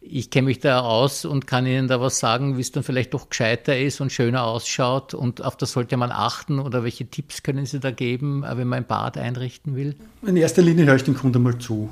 ich 0.02 0.30
kenne 0.30 0.46
mich 0.46 0.60
da 0.60 0.82
aus 0.82 1.26
und 1.26 1.48
kann 1.48 1.66
Ihnen 1.66 1.88
da 1.88 2.00
was 2.00 2.20
sagen, 2.20 2.58
wie 2.58 2.62
es 2.62 2.72
dann 2.72 2.84
vielleicht 2.84 3.14
doch 3.14 3.30
gescheiter 3.30 3.78
ist 3.78 4.02
und 4.02 4.12
schöner 4.12 4.46
ausschaut 4.46 5.14
und 5.14 5.44
auf 5.44 5.58
das 5.58 5.72
sollte 5.72 5.98
man 5.98 6.12
achten 6.12 6.60
oder 6.60 6.84
welche 6.84 7.06
Tipps 7.06 7.44
können 7.44 7.66
Sie 7.66 7.80
da 7.80 7.92
geben, 7.92 8.44
äh, 8.44 8.58
wenn 8.58 8.68
man 8.68 8.78
ein 8.78 8.88
Bad 8.88 9.18
einrichten 9.18 9.76
will? 9.76 9.96
In 10.26 10.38
erster 10.38 10.62
Linie 10.62 10.86
höre 10.86 10.96
ich 10.96 11.04
den 11.04 11.16
Kunden 11.16 11.44
mal 11.44 11.58
zu. 11.58 11.90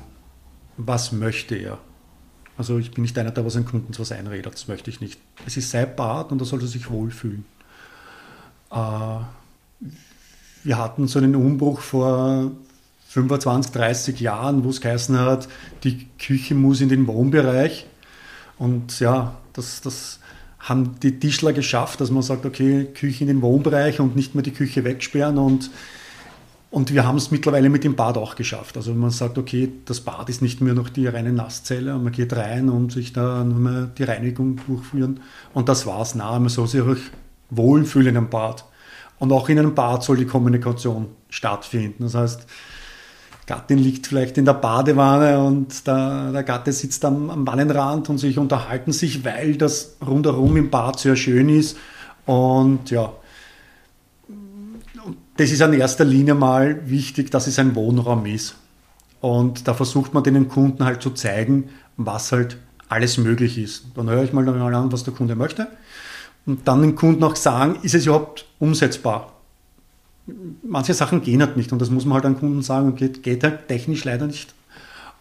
Was 0.76 1.12
möchte 1.12 1.54
er? 1.54 1.78
Also 2.56 2.78
ich 2.78 2.92
bin 2.92 3.02
nicht 3.02 3.18
einer, 3.18 3.30
der 3.30 3.44
was 3.44 3.56
einem 3.56 3.64
Kunden 3.64 3.92
was 3.98 4.12
einredet, 4.12 4.52
das 4.52 4.68
möchte 4.68 4.90
ich 4.90 5.00
nicht. 5.00 5.18
Es 5.46 5.56
ist 5.56 5.70
sein 5.70 5.94
Bad 5.96 6.30
und 6.30 6.40
da 6.40 6.44
soll 6.44 6.60
er 6.60 6.68
sich 6.68 6.90
wohlfühlen. 6.90 7.44
Äh, 8.70 8.76
wir 10.62 10.78
hatten 10.78 11.08
so 11.08 11.18
einen 11.18 11.34
Umbruch 11.34 11.80
vor 11.80 12.52
25, 13.08 13.72
30 13.72 14.20
Jahren, 14.20 14.64
wo 14.64 14.70
es 14.70 14.80
geheißen 14.80 15.18
hat, 15.18 15.48
die 15.84 16.06
Küche 16.18 16.54
muss 16.54 16.80
in 16.80 16.88
den 16.88 17.06
Wohnbereich. 17.06 17.86
Und 18.58 18.98
ja, 19.00 19.36
das, 19.52 19.80
das 19.82 20.20
haben 20.58 20.98
die 21.00 21.18
Tischler 21.18 21.52
geschafft, 21.52 22.00
dass 22.00 22.10
man 22.10 22.22
sagt, 22.22 22.46
okay, 22.46 22.86
Küche 22.86 23.24
in 23.24 23.28
den 23.28 23.42
Wohnbereich 23.42 24.00
und 24.00 24.16
nicht 24.16 24.34
mehr 24.34 24.42
die 24.42 24.52
Küche 24.52 24.84
wegsperren 24.84 25.38
und 25.38 25.70
und 26.74 26.92
wir 26.92 27.06
haben 27.06 27.18
es 27.18 27.30
mittlerweile 27.30 27.68
mit 27.68 27.84
dem 27.84 27.94
Bad 27.94 28.18
auch 28.18 28.34
geschafft. 28.34 28.76
Also 28.76 28.94
man 28.94 29.10
sagt, 29.10 29.38
okay, 29.38 29.70
das 29.84 30.00
Bad 30.00 30.28
ist 30.28 30.42
nicht 30.42 30.60
mehr 30.60 30.74
noch 30.74 30.88
die 30.88 31.06
reine 31.06 31.32
Nasszelle 31.32 31.96
man 31.98 32.12
geht 32.12 32.32
rein 32.32 32.68
und 32.68 32.90
sich 32.90 33.12
da 33.12 33.44
nur 33.44 33.60
mehr 33.60 33.86
die 33.96 34.02
Reinigung 34.02 34.58
durchführen. 34.66 35.20
Und 35.52 35.68
das 35.68 35.86
war's. 35.86 36.16
Na, 36.16 36.36
man 36.36 36.48
soll 36.48 36.66
sich 36.66 36.80
auch 36.82 36.96
wohlfühlen 37.50 38.08
in 38.08 38.16
einem 38.16 38.28
Bad. 38.28 38.64
Und 39.20 39.30
auch 39.30 39.48
in 39.48 39.60
einem 39.60 39.76
Bad 39.76 40.02
soll 40.02 40.16
die 40.16 40.26
Kommunikation 40.26 41.06
stattfinden. 41.28 42.02
Das 42.02 42.16
heißt, 42.16 42.44
Gattin 43.46 43.78
liegt 43.78 44.08
vielleicht 44.08 44.36
in 44.36 44.44
der 44.44 44.54
Badewanne 44.54 45.44
und 45.44 45.86
der, 45.86 46.32
der 46.32 46.42
Gatte 46.42 46.72
sitzt 46.72 47.04
am, 47.04 47.30
am 47.30 47.46
Wannenrand 47.46 48.08
und 48.08 48.18
sich 48.18 48.36
unterhalten 48.36 48.90
sich, 48.90 49.24
weil 49.24 49.56
das 49.56 49.96
rundherum 50.04 50.56
im 50.56 50.70
Bad 50.70 50.98
sehr 50.98 51.14
schön 51.14 51.50
ist. 51.50 51.76
Und 52.26 52.90
ja, 52.90 53.12
das 55.36 55.50
ist 55.50 55.60
in 55.60 55.72
erster 55.72 56.04
Linie 56.04 56.34
mal 56.34 56.88
wichtig, 56.88 57.30
dass 57.30 57.46
es 57.46 57.58
ein 57.58 57.74
Wohnraum 57.74 58.26
ist. 58.26 58.56
Und 59.20 59.66
da 59.66 59.74
versucht 59.74 60.14
man 60.14 60.22
den 60.22 60.48
Kunden 60.48 60.84
halt 60.84 61.02
zu 61.02 61.10
zeigen, 61.10 61.70
was 61.96 62.32
halt 62.32 62.58
alles 62.88 63.18
möglich 63.18 63.58
ist. 63.58 63.86
Dann 63.94 64.10
höre 64.10 64.22
ich 64.22 64.32
mal 64.32 64.48
an, 64.48 64.92
was 64.92 65.04
der 65.04 65.14
Kunde 65.14 65.34
möchte. 65.34 65.68
Und 66.46 66.68
dann 66.68 66.82
den 66.82 66.94
Kunden 66.94 67.24
auch 67.24 67.36
sagen, 67.36 67.78
ist 67.82 67.94
es 67.94 68.06
überhaupt 68.06 68.46
umsetzbar? 68.58 69.34
manche 70.62 70.94
Sachen 70.94 71.22
gehen 71.22 71.40
halt 71.40 71.56
nicht 71.56 71.72
und 71.72 71.80
das 71.80 71.90
muss 71.90 72.04
man 72.04 72.14
halt 72.14 72.26
an 72.26 72.38
Kunden 72.38 72.62
sagen 72.62 72.86
und 72.88 72.96
geht, 72.96 73.22
geht 73.22 73.44
halt 73.44 73.68
technisch 73.68 74.04
leider 74.04 74.26
nicht. 74.26 74.54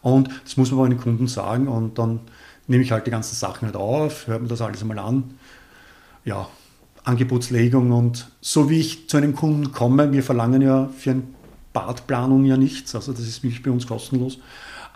Und 0.01 0.29
das 0.43 0.57
muss 0.57 0.71
man 0.71 0.79
aber 0.79 0.89
den 0.89 0.99
Kunden 0.99 1.27
sagen 1.27 1.67
und 1.67 1.97
dann 1.97 2.21
nehme 2.67 2.83
ich 2.83 2.91
halt 2.91 3.07
die 3.07 3.11
ganzen 3.11 3.35
Sachen 3.35 3.65
halt 3.65 3.75
auf, 3.75 4.27
hört 4.27 4.41
mir 4.41 4.47
das 4.47 4.61
alles 4.61 4.81
einmal 4.81 4.99
an. 4.99 5.35
Ja, 6.25 6.47
Angebotslegung 7.03 7.91
und 7.91 8.29
so 8.41 8.69
wie 8.69 8.79
ich 8.79 9.09
zu 9.09 9.17
einem 9.17 9.35
Kunden 9.35 9.71
komme, 9.71 10.11
wir 10.11 10.23
verlangen 10.23 10.61
ja 10.61 10.89
für 10.97 11.11
eine 11.11 11.23
Badplanung 11.73 12.45
ja 12.45 12.57
nichts, 12.57 12.95
also 12.95 13.11
das 13.11 13.21
ist 13.21 13.43
wirklich 13.43 13.63
bei 13.63 13.71
uns 13.71 13.87
kostenlos. 13.87 14.37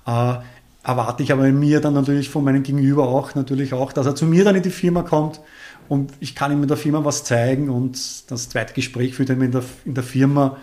Äh, 0.06 0.36
erwarte 0.84 1.24
ich 1.24 1.34
aber 1.34 1.52
mir 1.52 1.82
dann 1.82 1.94
natürlich 1.94 2.30
von 2.30 2.44
meinem 2.44 2.64
Gegenüber 2.64 3.10
auch 3.10 3.36
natürlich 3.36 3.74
auch, 3.74 3.92
dass 3.92 4.06
er 4.06 4.16
zu 4.16 4.26
mir 4.26 4.46
dann 4.46 4.56
in 4.56 4.64
die 4.64 4.70
Firma 4.70 5.04
kommt 5.04 5.42
und 5.90 6.14
ich 6.20 6.36
kann 6.36 6.52
ihm 6.52 6.62
in 6.62 6.68
der 6.68 6.78
Firma 6.78 7.04
was 7.06 7.24
zeigen 7.24 7.70
und 7.70 8.30
das 8.32 8.50
zweite 8.50 8.74
Gespräch 8.74 9.16
führt 9.16 9.30
er 9.30 9.40
in 9.42 9.52
der, 9.52 9.64
in 9.86 9.94
der 9.94 10.04
Firma. 10.04 10.58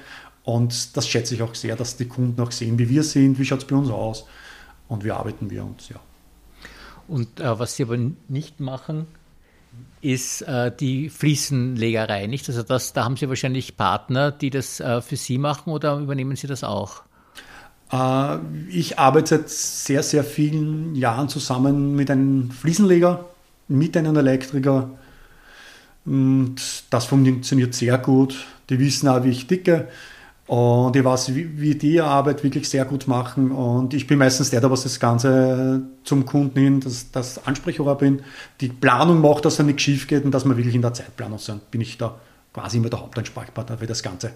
Und 0.45 0.97
das 0.97 1.09
schätze 1.09 1.35
ich 1.35 1.43
auch 1.43 1.55
sehr, 1.55 1.75
dass 1.75 1.97
die 1.97 2.07
Kunden 2.07 2.41
auch 2.43 2.53
sehen, 2.53 2.79
wie 2.79 2.91
wir 2.91 3.03
sind, 3.03 3.39
wie 3.39 3.47
schaut 3.47 3.61
es 3.61 3.67
bei 3.67 3.77
uns 3.77 3.89
aus 3.89 4.27
und 4.89 5.05
wie 5.05 5.11
arbeiten 5.11 5.51
wir 5.51 5.65
uns, 5.65 5.89
ja. 5.89 5.97
Und 7.09 7.41
äh, 7.41 7.59
was 7.59 7.77
Sie 7.77 7.83
aber 7.83 7.99
nicht 8.29 8.61
machen, 8.61 9.07
ist 10.05 10.43
äh, 10.43 10.71
die 10.75 11.09
Fliesenlegerei, 11.09 12.27
nicht? 12.27 12.49
Also 12.49 12.63
das, 12.63 12.93
da 12.93 13.05
haben 13.05 13.17
Sie 13.17 13.29
wahrscheinlich 13.29 13.77
Partner, 13.77 14.31
die 14.31 14.51
das 14.51 14.81
äh, 14.81 15.01
für 15.01 15.17
Sie 15.17 15.39
machen 15.39 15.71
oder 15.71 15.99
übernehmen 15.99 16.37
Sie 16.37 16.47
das 16.47 16.63
auch? 16.63 17.03
Äh, 17.93 18.39
ich 18.69 18.99
arbeite 18.99 19.39
seit 19.39 19.49
sehr, 19.49 20.03
sehr 20.03 20.25
vielen 20.25 20.95
Jahren 20.95 21.29
zusammen 21.29 21.97
mit 21.97 22.11
einem 22.11 22.51
Fliesenleger, 22.51 23.25
mit 23.69 23.97
einem 23.97 24.17
Elektriker, 24.17 24.91
und 26.07 26.57
das 26.91 27.07
funktioniert 27.07 27.75
sehr 27.75 27.99
gut. 27.99 28.47
Die 28.69 28.79
wissen 28.79 29.09
auch, 29.09 29.25
wie 29.25 29.31
ich 29.31 29.47
dicke. 29.47 29.89
Und 30.47 30.95
ich 30.95 31.03
weiß, 31.03 31.35
wie, 31.35 31.59
wie 31.59 31.75
die 31.75 32.01
Arbeit 32.01 32.45
wirklich 32.45 32.69
sehr 32.69 32.85
gut 32.85 33.07
machen. 33.07 33.51
Und 33.51 33.95
ich 33.95 34.07
bin 34.07 34.19
meistens 34.19 34.51
der, 34.51 34.61
der 34.61 34.71
was 34.71 34.83
das 34.83 35.01
Ganze 35.01 35.83
zum 36.05 36.27
Kunden 36.27 36.59
hin, 36.59 36.81
dass 36.81 37.11
das 37.11 37.47
Ansprechrohr 37.47 37.97
bin. 37.97 38.23
Die 38.61 38.69
Planung 38.69 39.23
macht, 39.23 39.47
dass 39.47 39.57
da 39.57 39.63
nichts 39.63 39.83
schief 39.83 40.07
geht 40.07 40.25
und 40.25 40.33
dass 40.33 40.45
wir 40.45 40.57
wirklich 40.57 40.75
in 40.75 40.83
der 40.83 40.93
Zeitplanung 40.93 41.39
sind. 41.39 41.71
Bin 41.71 41.81
ich 41.81 41.97
da 41.97 42.17
quasi 42.53 42.77
immer 42.77 42.91
der 42.91 43.01
Hauptansprechpartner 43.01 43.79
für 43.79 43.87
das 43.87 44.03
Ganze. 44.03 44.33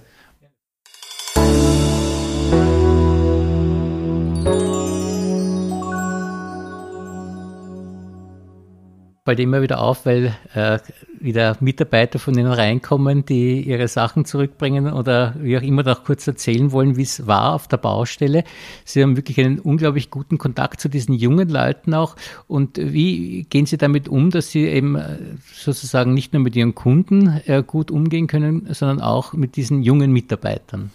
Bald 9.29 9.41
immer 9.41 9.61
wieder 9.61 9.83
auf, 9.83 10.07
weil 10.07 10.35
äh, 10.55 10.79
wieder 11.21 11.59
Mitarbeiter 11.61 12.19
von 12.19 12.33
Ihnen 12.33 12.51
reinkommen, 12.51 13.27
die 13.27 13.61
ihre 13.61 13.87
Sachen 13.87 14.25
zurückbringen 14.25 14.91
oder 14.91 15.35
wie 15.39 15.59
auch 15.59 15.61
immer 15.61 15.83
noch 15.83 16.03
kurz 16.03 16.27
erzählen 16.27 16.73
wollen, 16.73 16.97
wie 16.97 17.03
es 17.03 17.27
war 17.27 17.53
auf 17.53 17.69
der 17.69 17.77
Baustelle. 17.77 18.43
Sie 18.87 19.03
haben 19.03 19.17
wirklich 19.17 19.39
einen 19.39 19.59
unglaublich 19.59 20.09
guten 20.09 20.39
Kontakt 20.39 20.81
zu 20.81 20.89
diesen 20.89 21.13
jungen 21.13 21.51
Leuten 21.51 21.93
auch. 21.93 22.17
Und 22.47 22.79
wie 22.79 23.43
gehen 23.51 23.67
Sie 23.67 23.77
damit 23.77 24.09
um, 24.09 24.31
dass 24.31 24.51
Sie 24.51 24.65
eben 24.65 24.97
äh, 24.97 25.19
sozusagen 25.53 26.15
nicht 26.15 26.33
nur 26.33 26.41
mit 26.41 26.57
Ihren 26.57 26.75
Kunden 26.75 27.43
äh, 27.45 27.63
gut 27.63 27.91
umgehen 27.91 28.29
können, 28.29 28.73
sondern 28.73 29.03
auch 29.03 29.35
mit 29.35 29.57
diesen 29.57 29.83
jungen 29.83 30.11
Mitarbeitern? 30.11 30.91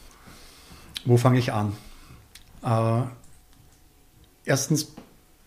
Wo 1.06 1.18
fange 1.18 1.38
ich 1.38 1.54
an? 1.54 1.74
Äh, 2.66 3.04
erstens, 4.46 4.92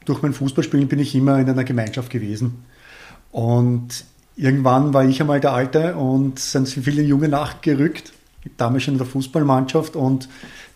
durch 0.05 0.23
mein 0.23 0.35
Fußballspielen 0.35 0.87
bin 0.87 1.01
ich 1.01 1.17
immer 1.17 1.41
in 1.41 1.51
einer 1.51 1.65
Gemeinschaft 1.65 2.11
gewesen. 2.11 2.63
Und 3.37 4.07
irgendwann 4.35 4.95
war 4.95 5.05
ich 5.05 5.21
einmal 5.21 5.41
der 5.41 5.53
Alte 5.53 5.95
und 5.95 6.39
sind 6.39 6.67
viele 6.69 7.03
Junge 7.03 7.29
nachgerückt, 7.29 8.15
damals 8.57 8.85
schon 8.85 8.95
in 8.95 8.99
der 8.99 9.07
Fußballmannschaft 9.07 9.95
und 9.95 10.31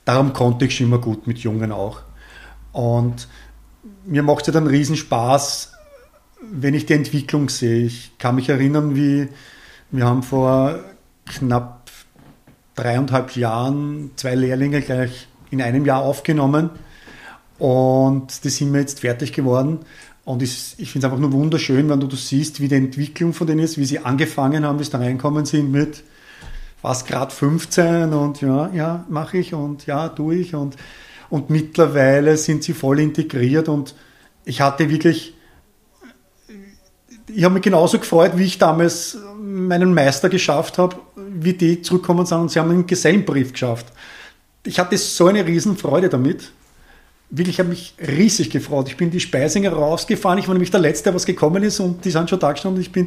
darum 0.05 0.35
konnte 0.35 0.67
ich 0.67 0.77
schon 0.77 0.89
immer 0.89 0.99
gut 0.99 1.27
mit 1.27 1.39
Jungen 1.39 1.73
auch. 1.73 2.03
Und 2.73 3.29
mir 4.05 4.23
macht 4.23 4.43
es 4.43 4.49
ja 4.49 4.53
dann 4.53 4.67
riesen 4.67 4.97
Spaß, 4.97 5.73
wenn 6.53 6.75
ich 6.75 6.85
die 6.85 6.93
Entwicklung 6.93 7.49
sehe. 7.49 7.87
Ich 7.87 8.19
kann 8.19 8.35
mich 8.35 8.51
erinnern, 8.51 8.95
wie 8.95 9.29
wir 9.91 10.05
haben 10.05 10.23
vor 10.23 10.81
knapp 11.25 11.91
dreieinhalb 12.75 13.37
Jahren 13.37 14.11
zwei 14.17 14.35
Lehrlinge 14.35 14.83
gleich 14.83 15.29
in 15.51 15.63
einem 15.63 15.87
Jahr 15.87 16.03
aufgenommen 16.03 16.69
und 17.59 18.45
die 18.45 18.51
sind 18.51 18.71
mir 18.71 18.81
jetzt 18.81 19.01
fertig 19.01 19.33
geworden. 19.33 19.81
Und 20.31 20.43
ich, 20.43 20.77
finde 20.77 20.99
es 20.99 21.05
einfach 21.05 21.19
nur 21.19 21.33
wunderschön, 21.33 21.89
wenn 21.89 21.99
du, 21.99 22.07
du 22.07 22.15
siehst, 22.15 22.61
wie 22.61 22.69
die 22.69 22.77
Entwicklung 22.77 23.33
von 23.33 23.49
denen 23.49 23.59
ist, 23.59 23.79
wie 23.79 23.85
sie 23.85 23.99
angefangen 23.99 24.65
haben, 24.65 24.81
sie 24.81 24.89
da 24.89 24.99
reinkommen 24.99 25.45
sind 25.45 25.73
mit 25.73 26.05
fast 26.81 27.09
gerade 27.09 27.35
15 27.35 28.13
und 28.13 28.41
ja, 28.41 28.71
ja, 28.73 29.05
mache 29.09 29.39
ich 29.39 29.55
und 29.55 29.87
ja, 29.87 30.09
tue 30.09 30.37
ich 30.37 30.55
und, 30.55 30.77
und 31.31 31.51
mittlerweile 31.51 32.37
sind 32.37 32.63
sie 32.63 32.75
voll 32.75 33.01
integriert 33.01 33.69
und 33.69 33.97
ich 34.45 34.61
hatte 34.61 34.89
wirklich, 34.89 35.35
ich 37.27 37.43
habe 37.43 37.55
mich 37.55 37.65
genauso 37.65 37.99
gefreut, 37.99 38.35
wie 38.37 38.45
ich 38.45 38.59
damals 38.59 39.19
meinen 39.37 39.93
Meister 39.93 40.29
geschafft 40.29 40.79
habe, 40.79 40.95
wie 41.17 41.55
die 41.55 41.83
zurückkommen 41.83 42.21
und 42.21 42.27
sagen, 42.27 42.49
sie 42.49 42.61
haben 42.61 42.71
einen 42.71 42.87
Gesellenbrief 42.87 43.51
geschafft. 43.51 43.87
Ich 44.65 44.79
hatte 44.79 44.97
so 44.97 45.27
eine 45.27 45.45
Riesenfreude 45.45 46.09
damit 46.09 46.53
wirklich, 47.31 47.59
habe 47.59 47.69
mich 47.69 47.95
riesig 48.01 48.51
gefreut. 48.51 48.89
Ich 48.89 48.97
bin 48.97 49.11
die 49.11 49.21
Speisinger 49.21 49.73
rausgefahren. 49.73 50.39
Ich 50.39 50.49
war 50.49 50.55
nämlich 50.55 50.71
der 50.71 50.81
Letzte, 50.81 51.15
was 51.15 51.27
gekommen 51.27 51.63
ist 51.63 51.81
und 51.81 52.05
die 52.05 52.11
sind 52.11 52.29
schon 52.29 52.41
da 52.41 52.53
gestanden. 52.53 52.81
Ich 52.81 52.93
bin, 52.93 53.07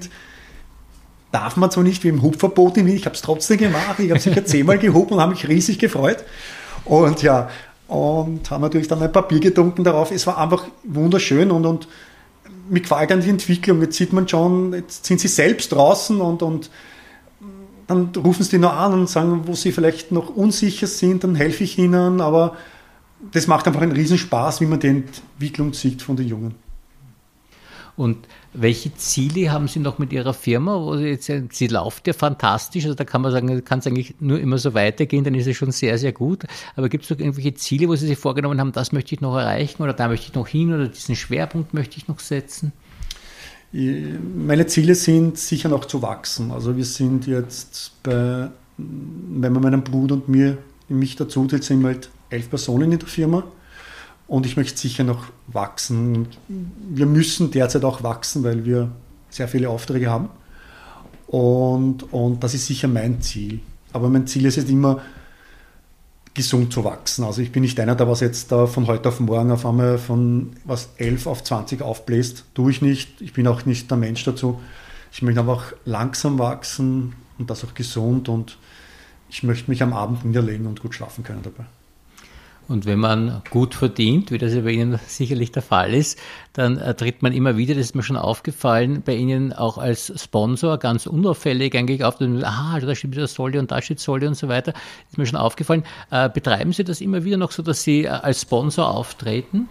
darf 1.32 1.58
man 1.58 1.70
zwar 1.70 1.84
nicht 1.84 2.04
wie 2.04 2.10
im 2.10 2.22
Hubverbot 2.22 2.78
in 2.78 2.86
Wien, 2.86 2.96
ich 2.96 3.06
habe 3.06 3.16
es 3.16 3.22
trotzdem 3.22 3.58
gemacht. 3.58 4.00
Ich 4.00 4.10
habe 4.10 4.20
sicher 4.20 4.46
zehnmal 4.46 4.78
gehupt 4.78 5.12
und 5.12 5.20
habe 5.20 5.32
mich 5.32 5.48
riesig 5.48 5.78
gefreut. 5.78 6.24
Und 6.86 7.22
ja, 7.22 7.50
und 7.88 8.50
haben 8.50 8.62
natürlich 8.62 8.88
dann 8.88 9.02
ein 9.02 9.12
Papier 9.12 9.40
getrunken 9.40 9.84
darauf. 9.84 10.12
Es 10.12 10.26
war 10.26 10.38
einfach 10.38 10.66
wunderschön 10.84 11.52
und, 11.52 11.66
und 11.66 11.88
mir 12.70 12.82
gefällt 12.82 13.12
dann 13.12 13.22
die 13.22 13.30
Entwicklung. 13.30 13.82
Jetzt 13.82 13.98
sieht 13.98 14.14
man 14.14 14.28
schon, 14.28 14.74
jetzt 14.74 15.06
sind 15.06 15.20
sie 15.20 15.28
selbst 15.28 15.72
draußen 15.72 16.20
und, 16.22 16.42
und 16.42 16.70
dann 17.88 18.10
rufen 18.16 18.44
sie 18.44 18.52
die 18.52 18.58
noch 18.58 18.74
an 18.74 18.94
und 18.94 19.10
sagen, 19.10 19.42
wo 19.46 19.54
sie 19.54 19.72
vielleicht 19.72 20.12
noch 20.12 20.30
unsicher 20.36 20.88
sind, 20.88 21.24
dann 21.24 21.36
helfe 21.36 21.66
ich 21.66 21.78
ihnen, 21.78 22.22
aber 22.22 22.56
das 23.32 23.48
macht 23.48 23.68
einfach 23.68 23.82
einen 23.82 23.94
Riesenspaß, 23.94 24.62
wie 24.62 24.66
man 24.66 24.80
die 24.80 24.88
Entwicklung 24.88 25.74
sieht 25.74 26.02
von 26.02 26.16
den 26.16 26.28
Jungen. 26.28 26.56
Und 27.96 28.28
welche 28.54 28.96
Ziele 28.96 29.52
haben 29.52 29.68
Sie 29.68 29.80
noch 29.80 30.00
mit 30.00 30.12
Ihrer 30.12 30.34
Firma? 30.34 30.80
Wo 30.80 30.98
Sie, 30.98 31.06
jetzt, 31.06 31.32
sie 31.52 31.68
läuft 31.68 32.08
ja 32.08 32.14
fantastisch, 32.14 32.86
also 32.86 32.96
da 32.96 33.04
kann 33.04 33.22
man 33.22 33.32
sagen, 33.32 33.64
kann 33.64 33.80
es 33.80 33.88
eigentlich 33.88 34.16
nur 34.20 34.40
immer 34.40 34.58
so 34.58 34.74
weitergehen, 34.74 35.24
dann 35.24 35.36
ist 35.36 35.46
es 35.46 35.56
schon 35.56 35.72
sehr, 35.72 35.98
sehr 36.00 36.12
gut. 36.12 36.44
Aber 36.76 36.90
gibt 36.90 37.04
es 37.04 37.12
noch 37.12 37.20
irgendwelche 37.20 37.54
Ziele, 37.54 37.88
wo 37.88 37.96
Sie 37.96 38.08
sich 38.08 38.18
vorgenommen 38.18 38.60
haben, 38.60 38.72
das 38.72 38.92
möchte 38.94 39.14
ich 39.14 39.22
noch 39.22 39.38
erreichen 39.38 39.84
oder 39.84 39.94
da 39.94 40.08
möchte 40.08 40.28
ich 40.28 40.34
noch 40.34 40.48
hin 40.48 40.74
oder 40.74 40.88
diesen 40.88 41.16
Schwerpunkt 41.16 41.76
möchte 41.76 41.98
ich 41.98 42.08
noch 42.08 42.20
setzen? 42.20 42.72
Meine 43.72 44.68
Ziele 44.68 44.96
sind 44.96 45.38
sicher 45.38 45.70
noch 45.70 45.86
zu 45.86 46.02
wachsen. 46.02 46.52
Also 46.52 46.76
wir 46.76 46.86
sind 46.86 47.28
jetzt 47.28 47.92
bei, 48.04 48.50
wenn 48.78 49.54
man 49.54 49.62
meinen 49.62 49.84
Bruder 49.84 50.16
und 50.16 50.30
mir, 50.30 50.58
mich 50.90 51.16
dazu 51.16 51.48
zählt, 51.48 51.64
sind 51.64 51.82
wir 51.82 51.90
halt 51.90 52.10
elf 52.34 52.50
Personen 52.50 52.92
in 52.92 53.00
der 53.00 53.08
Firma 53.08 53.44
und 54.28 54.46
ich 54.46 54.58
möchte 54.58 54.78
sicher 54.78 55.04
noch 55.04 55.26
wachsen. 55.48 56.28
Wir 56.90 57.06
müssen 57.06 57.52
derzeit 57.52 57.84
auch 57.86 58.04
wachsen, 58.04 58.44
weil 58.44 58.66
wir 58.66 58.92
sehr 59.30 59.48
viele 59.48 59.70
Aufträge 59.70 60.10
haben. 60.10 60.30
Und, 61.28 62.14
und 62.14 62.44
das 62.44 62.54
ist 62.54 62.68
sicher 62.68 62.88
mein 62.88 63.22
Ziel. 63.22 63.60
Aber 63.92 64.10
mein 64.10 64.28
Ziel 64.28 64.46
ist 64.46 64.56
jetzt 64.56 64.70
immer, 64.70 65.02
gesund 66.34 66.74
zu 66.74 66.84
wachsen. 66.84 67.24
Also 67.24 67.42
ich 67.42 67.52
bin 67.52 67.62
nicht 67.62 67.80
einer, 67.80 67.96
der 67.96 68.08
was 68.08 68.20
jetzt 68.20 68.52
da 68.52 68.66
von 68.66 68.88
heute 68.88 69.10
auf 69.10 69.20
morgen 69.20 69.52
auf 69.52 69.66
einmal 69.66 69.98
von 69.98 70.54
was 70.66 70.90
11 70.98 71.28
auf 71.28 71.44
20 71.44 71.82
aufbläst. 71.82 72.46
Tue 72.56 72.72
ich 72.72 72.82
nicht. 72.82 73.22
Ich 73.22 73.34
bin 73.34 73.48
auch 73.48 73.66
nicht 73.66 73.90
der 73.92 73.98
Mensch 73.98 74.24
dazu. 74.24 74.60
Ich 75.12 75.22
möchte 75.22 75.42
einfach 75.42 75.74
langsam 75.86 76.40
wachsen 76.40 77.14
und 77.38 77.50
das 77.50 77.64
auch 77.64 77.76
gesund 77.76 78.30
und 78.30 78.58
ich 79.30 79.44
möchte 79.44 79.70
mich 79.70 79.84
am 79.84 79.94
Abend 79.94 80.26
niederlegen 80.26 80.66
und 80.66 80.82
gut 80.82 80.96
schlafen 80.96 81.24
können 81.24 81.44
dabei. 81.44 81.66
Und 82.70 82.86
wenn 82.86 83.00
man 83.00 83.42
gut 83.50 83.76
verdient, 83.76 84.32
wie 84.32 84.38
das 84.38 84.54
ja 84.54 84.62
bei 84.62 84.72
Ihnen 84.72 85.00
sicherlich 85.06 85.52
der 85.52 85.62
Fall 85.62 85.94
ist, 85.94 86.18
dann 86.54 86.78
äh, 86.78 86.94
tritt 86.94 87.22
man 87.22 87.34
immer 87.34 87.58
wieder, 87.58 87.76
das 87.76 87.88
ist 87.88 87.96
mir 87.96 88.04
schon 88.04 88.16
aufgefallen, 88.16 89.02
bei 89.04 89.16
Ihnen 89.16 89.52
auch 89.52 89.78
als 89.78 90.14
Sponsor 90.22 90.78
ganz 90.78 91.06
unauffällig 91.06 91.76
eigentlich 91.76 92.04
auf, 92.06 92.18
dann, 92.18 92.44
aha, 92.44 92.80
da 92.80 92.96
steht 92.96 93.12
wieder 93.12 93.28
Soldi 93.28 93.60
und 93.60 93.72
da 93.72 93.82
steht 93.82 94.00
Soldi 94.00 94.28
und 94.28 94.36
so 94.36 94.48
weiter, 94.48 94.74
ist 95.10 95.18
mir 95.18 95.26
schon 95.26 95.40
aufgefallen. 95.40 95.84
Äh, 96.10 96.30
betreiben 96.30 96.72
Sie 96.72 96.86
das 96.86 97.02
immer 97.02 97.26
wieder 97.26 97.38
noch 97.38 97.52
so, 97.52 97.64
dass 97.64 97.84
Sie 97.84 98.06
äh, 98.06 98.08
als 98.08 98.42
Sponsor 98.42 98.90
auftreten? 98.90 99.68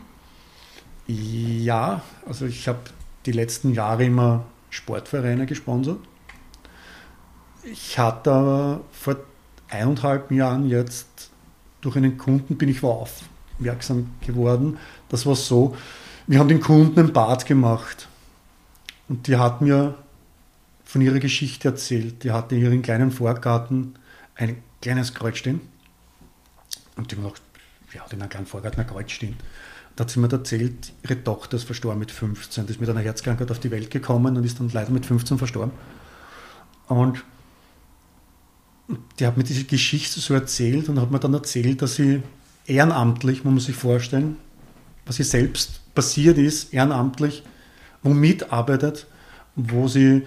Ja, 1.07 2.03
also 2.27 2.47
ich 2.47 2.69
habe 2.69 2.79
die 3.25 3.33
letzten 3.33 3.73
Jahre 3.73 4.05
immer 4.05 4.45
Sportvereine 4.71 5.47
gesponsert. 5.47 5.99
Ich 7.65 7.99
hatte 7.99 8.33
aber 8.33 8.81
vor 8.93 9.17
eineinhalb 9.69 10.31
Jahren 10.31 10.69
jetzt 10.69 11.32
durch 11.83 11.97
einen 11.97 12.17
Kunden 12.17 12.57
bin 12.57 12.71
ich 12.71 12.83
aufmerksam 12.83 14.11
geworden. 14.25 14.79
Das 15.11 15.27
war 15.27 15.37
so, 15.37 15.77
wir 16.27 16.39
haben 16.39 16.49
den 16.49 16.61
Kunden 16.61 16.99
ein 16.99 17.13
Bad 17.13 17.45
gemacht 17.45 18.09
und 19.09 19.27
die 19.27 19.37
hat 19.37 19.61
mir 19.61 19.97
von 20.85 21.03
ihrer 21.03 21.19
Geschichte 21.19 21.69
erzählt. 21.69 22.25
Die 22.25 22.31
hatte 22.31 22.55
in 22.55 22.63
ihrem 22.63 22.83
kleinen 22.83 23.11
Vorgarten 23.11 23.97
ein 24.37 24.63
kleines 24.81 25.13
Kreuz 25.13 25.37
stehen 25.37 25.61
und 26.97 27.11
die 27.11 27.17
hat 27.17 27.23
mir 27.23 27.29
gedacht, 27.29 27.43
ja, 27.93 28.05
in 28.11 28.21
einem 28.21 28.31
kleinen 28.31 28.47
Vorgarten 28.47 28.81
ein 28.81 28.87
Kreuz 28.87 29.11
stehen. 29.11 29.37
Da 29.97 30.05
hat 30.05 30.11
sie 30.11 30.21
mir 30.21 30.33
erzählt, 30.33 30.93
ihre 31.03 31.23
Tochter 31.23 31.57
ist 31.57 31.65
verstorben 31.65 31.99
mit 31.99 32.11
15. 32.11 32.67
Die 32.67 32.73
ist 32.73 32.81
mit 32.81 32.89
einer 32.89 33.01
Herzkrankheit 33.01 33.51
auf 33.51 33.59
die 33.59 33.71
Welt 33.71 33.91
gekommen 33.91 34.37
und 34.37 34.45
ist 34.45 34.59
dann 34.59 34.71
leider 34.73 34.91
mit 34.91 35.05
15 35.05 35.37
verstorben. 35.37 35.73
Und 36.87 37.23
die 39.19 39.27
hat 39.27 39.37
mir 39.37 39.45
diese 39.45 39.65
Geschichte 39.65 40.21
so 40.21 40.35
erzählt 40.35 40.89
und 40.89 41.01
hat 41.01 41.11
mir 41.11 41.21
dann 41.21 41.35
erzählt, 41.35 41.83
dass 41.83 41.97
sie 41.97 42.23
ehrenamtlich, 42.67 43.45
muss 43.45 43.53
man 43.53 43.61
sich 43.61 43.77
vorstellen, 43.77 44.37
was 45.07 45.19
ihr 45.19 45.25
selbst 45.25 45.95
passiert 45.95 46.39
ist, 46.39 46.73
ehrenamtlich, 46.73 47.43
wo 48.03 48.11
mitarbeitet, 48.11 49.07
wo 49.57 49.89
sie 49.89 50.23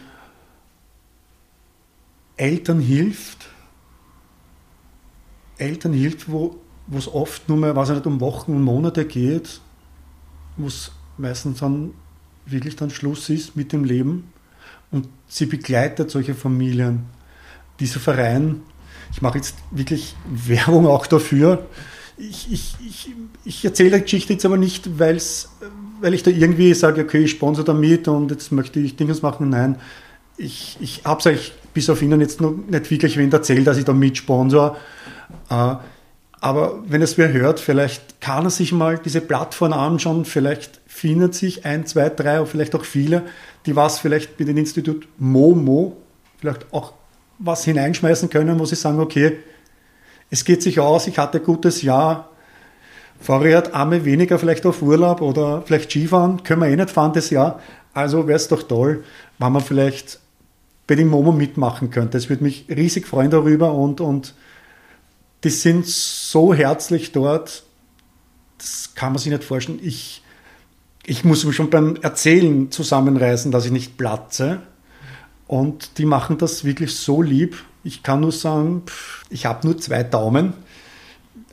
Eltern 2.38 2.80
hilft, 2.80 3.48
Eltern 5.58 5.94
hilft, 5.94 6.30
wo 6.30 6.60
es 6.96 7.08
oft 7.08 7.48
nur 7.48 7.58
mehr, 7.58 7.76
ich 7.76 7.90
nicht, 7.90 8.06
um 8.06 8.20
Wochen 8.20 8.54
und 8.54 8.64
Monate 8.64 9.06
geht, 9.06 9.62
wo 10.58 10.68
es 10.68 10.92
meistens 11.18 11.60
dann 11.60 11.94
wirklich 12.46 12.76
dann 12.76 12.90
Schluss 12.90 13.30
ist 13.30 13.56
mit 13.56 13.72
dem 13.72 13.84
Leben. 13.84 14.32
Und 14.92 15.08
sie 15.28 15.46
begleitet 15.46 16.12
solche 16.12 16.36
Familien. 16.36 17.06
Dieser 17.80 18.00
Verein, 18.00 18.62
ich 19.12 19.22
mache 19.22 19.38
jetzt 19.38 19.56
wirklich 19.72 20.16
Werbung 20.28 20.88
auch 20.88 21.08
dafür. 21.08 21.66
Ich, 22.18 22.52
ich, 22.52 22.76
ich, 22.86 23.10
ich 23.44 23.66
erzähle 23.66 23.98
die 23.98 24.04
Geschichte 24.04 24.34
jetzt 24.34 24.46
aber 24.46 24.58
nicht, 24.58 25.00
weil's, 25.00 25.50
weil 26.02 26.14
ich 26.14 26.24
da 26.24 26.32
irgendwie 26.32 26.74
sage, 26.74 27.02
okay, 27.02 27.24
ich 27.24 27.32
sponsere 27.32 27.66
damit 27.66 28.08
und 28.08 28.32
jetzt 28.32 28.52
möchte 28.52 28.80
ich 28.80 28.96
Dinge 28.96 29.14
machen. 29.22 29.50
Nein, 29.50 29.78
ich, 30.38 30.78
ich 30.80 31.02
habe 31.06 31.20
es 31.20 31.26
euch 31.26 31.54
bis 31.74 31.90
auf 31.90 32.02
Ihnen 32.02 32.22
jetzt 32.22 32.42
noch 32.42 32.52
nicht 32.52 32.90
wirklich 32.90 33.18
wen 33.18 33.32
erzählt, 33.32 33.68
dass 33.68 33.78
ich 33.78 33.86
da 33.86 33.94
mitsponsor. 33.94 34.78
Äh, 35.50 35.76
aber 36.42 36.84
wenn 36.88 37.02
es 37.02 37.18
wer 37.18 37.32
hört, 37.34 37.60
vielleicht 37.60 38.22
kann 38.22 38.46
er 38.46 38.50
sich 38.50 38.72
mal 38.72 39.00
diese 39.04 39.22
Plattform 39.22 39.74
anschauen, 39.74 40.26
vielleicht 40.26 40.80
findet 40.86 41.36
sich 41.36 41.66
ein, 41.66 41.86
zwei, 41.86 42.10
drei 42.10 42.40
oder 42.40 42.48
vielleicht 42.48 42.76
auch 42.76 42.86
viele, 42.86 43.24
die 43.66 43.76
was 43.76 44.00
vielleicht 44.00 44.40
mit 44.40 44.48
dem 44.48 44.58
Institut 44.58 45.08
Momo 45.18 45.98
vielleicht 46.38 46.72
auch 46.72 46.94
was 47.38 47.64
hineinschmeißen 47.66 48.30
können, 48.30 48.60
wo 48.60 48.66
sie 48.66 48.76
sagen, 48.76 49.00
okay, 49.00 49.38
es 50.30 50.46
geht 50.46 50.64
sich 50.64 50.80
aus, 50.80 51.08
ich 51.08 51.18
hatte 51.18 51.40
ein 51.40 51.44
gutes 51.44 51.82
Jahr, 51.82 52.30
Fahrrad, 53.20 53.74
Arme 53.74 54.06
weniger 54.06 54.40
vielleicht 54.40 54.66
auf 54.66 54.82
Urlaub 54.82 55.22
oder 55.22 55.62
vielleicht 55.64 55.92
Skifahren, 55.92 56.44
können 56.44 56.62
wir 56.62 56.68
eh 56.68 56.76
nicht 56.76 56.90
fahren 56.90 57.14
das 57.14 57.30
Jahr. 57.30 57.60
Also 57.94 58.28
wäre 58.28 58.36
es 58.36 58.48
doch 58.48 58.64
toll, 58.64 59.04
wenn 59.40 59.52
man 59.52 59.62
vielleicht 59.62 60.20
bei 60.88 60.96
dem 60.96 61.08
Momo 61.08 61.32
mitmachen 61.32 61.90
könnte. 61.90 62.18
Es 62.18 62.30
würde 62.30 62.44
mich 62.44 62.66
riesig 62.70 63.08
freuen 63.08 63.32
darüber 63.32 63.74
und, 63.74 64.02
und 64.02 64.36
die 65.44 65.50
sind 65.50 65.86
so 65.88 66.54
herzlich 66.54 67.12
dort, 67.12 67.64
das 68.58 68.92
kann 68.96 69.14
man 69.14 69.20
sich 69.20 69.32
nicht 69.32 69.44
vorstellen. 69.44 69.80
Ich, 69.82 70.22
ich 71.06 71.24
muss 71.24 71.46
mich 71.46 71.56
schon 71.56 71.70
beim 71.70 71.96
Erzählen 71.98 72.72
zusammenreißen, 72.72 73.52
dass 73.52 73.66
ich 73.66 73.72
nicht 73.72 73.98
platze. 73.98 74.62
Und 75.48 75.98
die 75.98 76.06
machen 76.06 76.38
das 76.38 76.64
wirklich 76.64 76.96
so 76.96 77.22
lieb. 77.22 77.64
Ich 77.84 78.02
kann 78.02 78.22
nur 78.22 78.32
sagen, 78.32 78.84
ich 79.30 79.46
habe 79.46 79.68
nur 79.68 79.78
zwei 79.78 80.04
Daumen. 80.04 80.54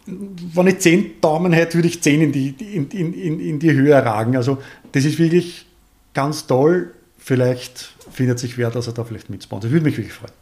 Wenn 0.07 0.67
ich 0.67 0.79
zehn 0.79 1.21
Daumen 1.21 1.53
hätte, 1.53 1.75
würde 1.75 1.89
ich 1.89 2.03
zehn 2.03 2.23
in 2.23 2.33
die, 2.33 2.49
in, 2.49 2.91
in, 2.91 3.41
in 3.41 3.59
die 3.59 3.73
Höhe 3.73 3.95
ragen. 3.95 4.37
Also 4.37 4.59
das 4.93 5.05
ist 5.05 5.19
wirklich 5.19 5.67
ganz 6.15 6.47
toll. 6.47 6.95
Vielleicht 7.19 7.93
findet 8.11 8.39
sich 8.39 8.59
wer, 8.59 8.71
dass 8.71 8.87
er 8.87 8.95
da 8.95 9.05
vielleicht 9.05 9.31
mitsponsert. 9.31 9.71
Würde 9.71 9.85
mich 9.85 9.97
wirklich 9.97 10.15
freuen. 10.15 10.33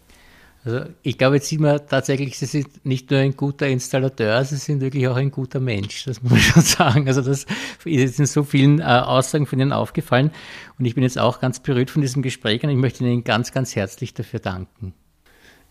Also 0.63 0.83
ich 1.03 1.17
glaube, 1.17 1.37
jetzt 1.37 1.49
sieht 1.49 1.61
man 1.61 1.81
tatsächlich, 1.89 2.39
Sie 2.39 2.45
sind 2.45 2.85
nicht 2.85 3.11
nur 3.11 3.21
ein 3.21 3.35
guter 3.35 3.67
Installateur, 3.67 4.45
Sie 4.45 4.57
sind 4.57 4.83
wirklich 4.83 5.09
auch 5.09 5.17
ein 5.17 5.31
guter 5.31 5.59
Mensch, 5.59 6.05
das 6.05 6.23
muss 6.23 6.33
man 6.33 6.41
schon 6.41 6.63
sagen. 6.63 7.09
Also 7.09 7.23
das 7.23 7.47
ist 7.85 8.19
in 8.19 8.27
so 8.27 8.43
vielen 8.45 8.81
äh, 8.81 8.83
Aussagen 8.83 9.47
von 9.47 9.59
Ihnen 9.59 9.73
aufgefallen 9.73 10.31
und 10.79 10.85
ich 10.85 10.95
bin 10.95 11.03
jetzt 11.03 11.19
auch 11.19 11.41
ganz 11.41 11.61
berührt 11.61 11.91
von 11.91 12.03
diesem 12.03 12.21
Gespräch 12.21 12.63
und 12.63 12.69
ich 12.69 12.77
möchte 12.77 13.05
Ihnen 13.05 13.25
ganz, 13.25 13.53
ganz 13.53 13.75
herzlich 13.75 14.13
dafür 14.13 14.41
danken. 14.41 14.93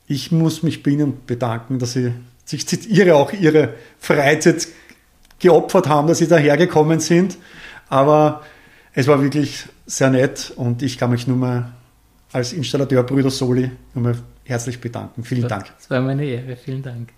Ich 0.07 0.31
muss 0.31 0.63
mich 0.63 0.81
bei 0.81 0.91
Ihnen 0.91 1.19
bedanken, 1.27 1.77
dass 1.77 1.93
Sie 1.93 2.11
sich 2.45 2.89
Ihre, 2.89 3.15
auch 3.15 3.31
Ihre 3.31 3.75
Freizeit 3.99 4.67
geopfert 5.37 5.87
haben, 5.87 6.07
dass 6.07 6.17
Sie 6.17 6.27
dahergekommen 6.27 6.99
sind. 6.99 7.37
Aber 7.89 8.41
es 8.93 9.05
war 9.05 9.21
wirklich 9.21 9.65
sehr 9.85 10.09
nett 10.09 10.51
und 10.55 10.81
ich 10.81 10.97
kann 10.97 11.11
mich 11.11 11.27
nur 11.27 11.37
mal 11.37 11.73
als 12.31 12.53
Installateur 12.53 13.03
Brüder 13.03 13.29
Soli 13.29 13.69
nur 13.93 14.03
mal 14.03 14.15
herzlich 14.49 14.81
bedanken. 14.81 15.23
Vielen 15.23 15.47
Dank. 15.47 15.67
Das 15.77 15.89
war 15.89 16.01
meine 16.01 16.25
Ehre. 16.25 16.55
Vielen 16.55 16.81
Dank. 16.81 17.13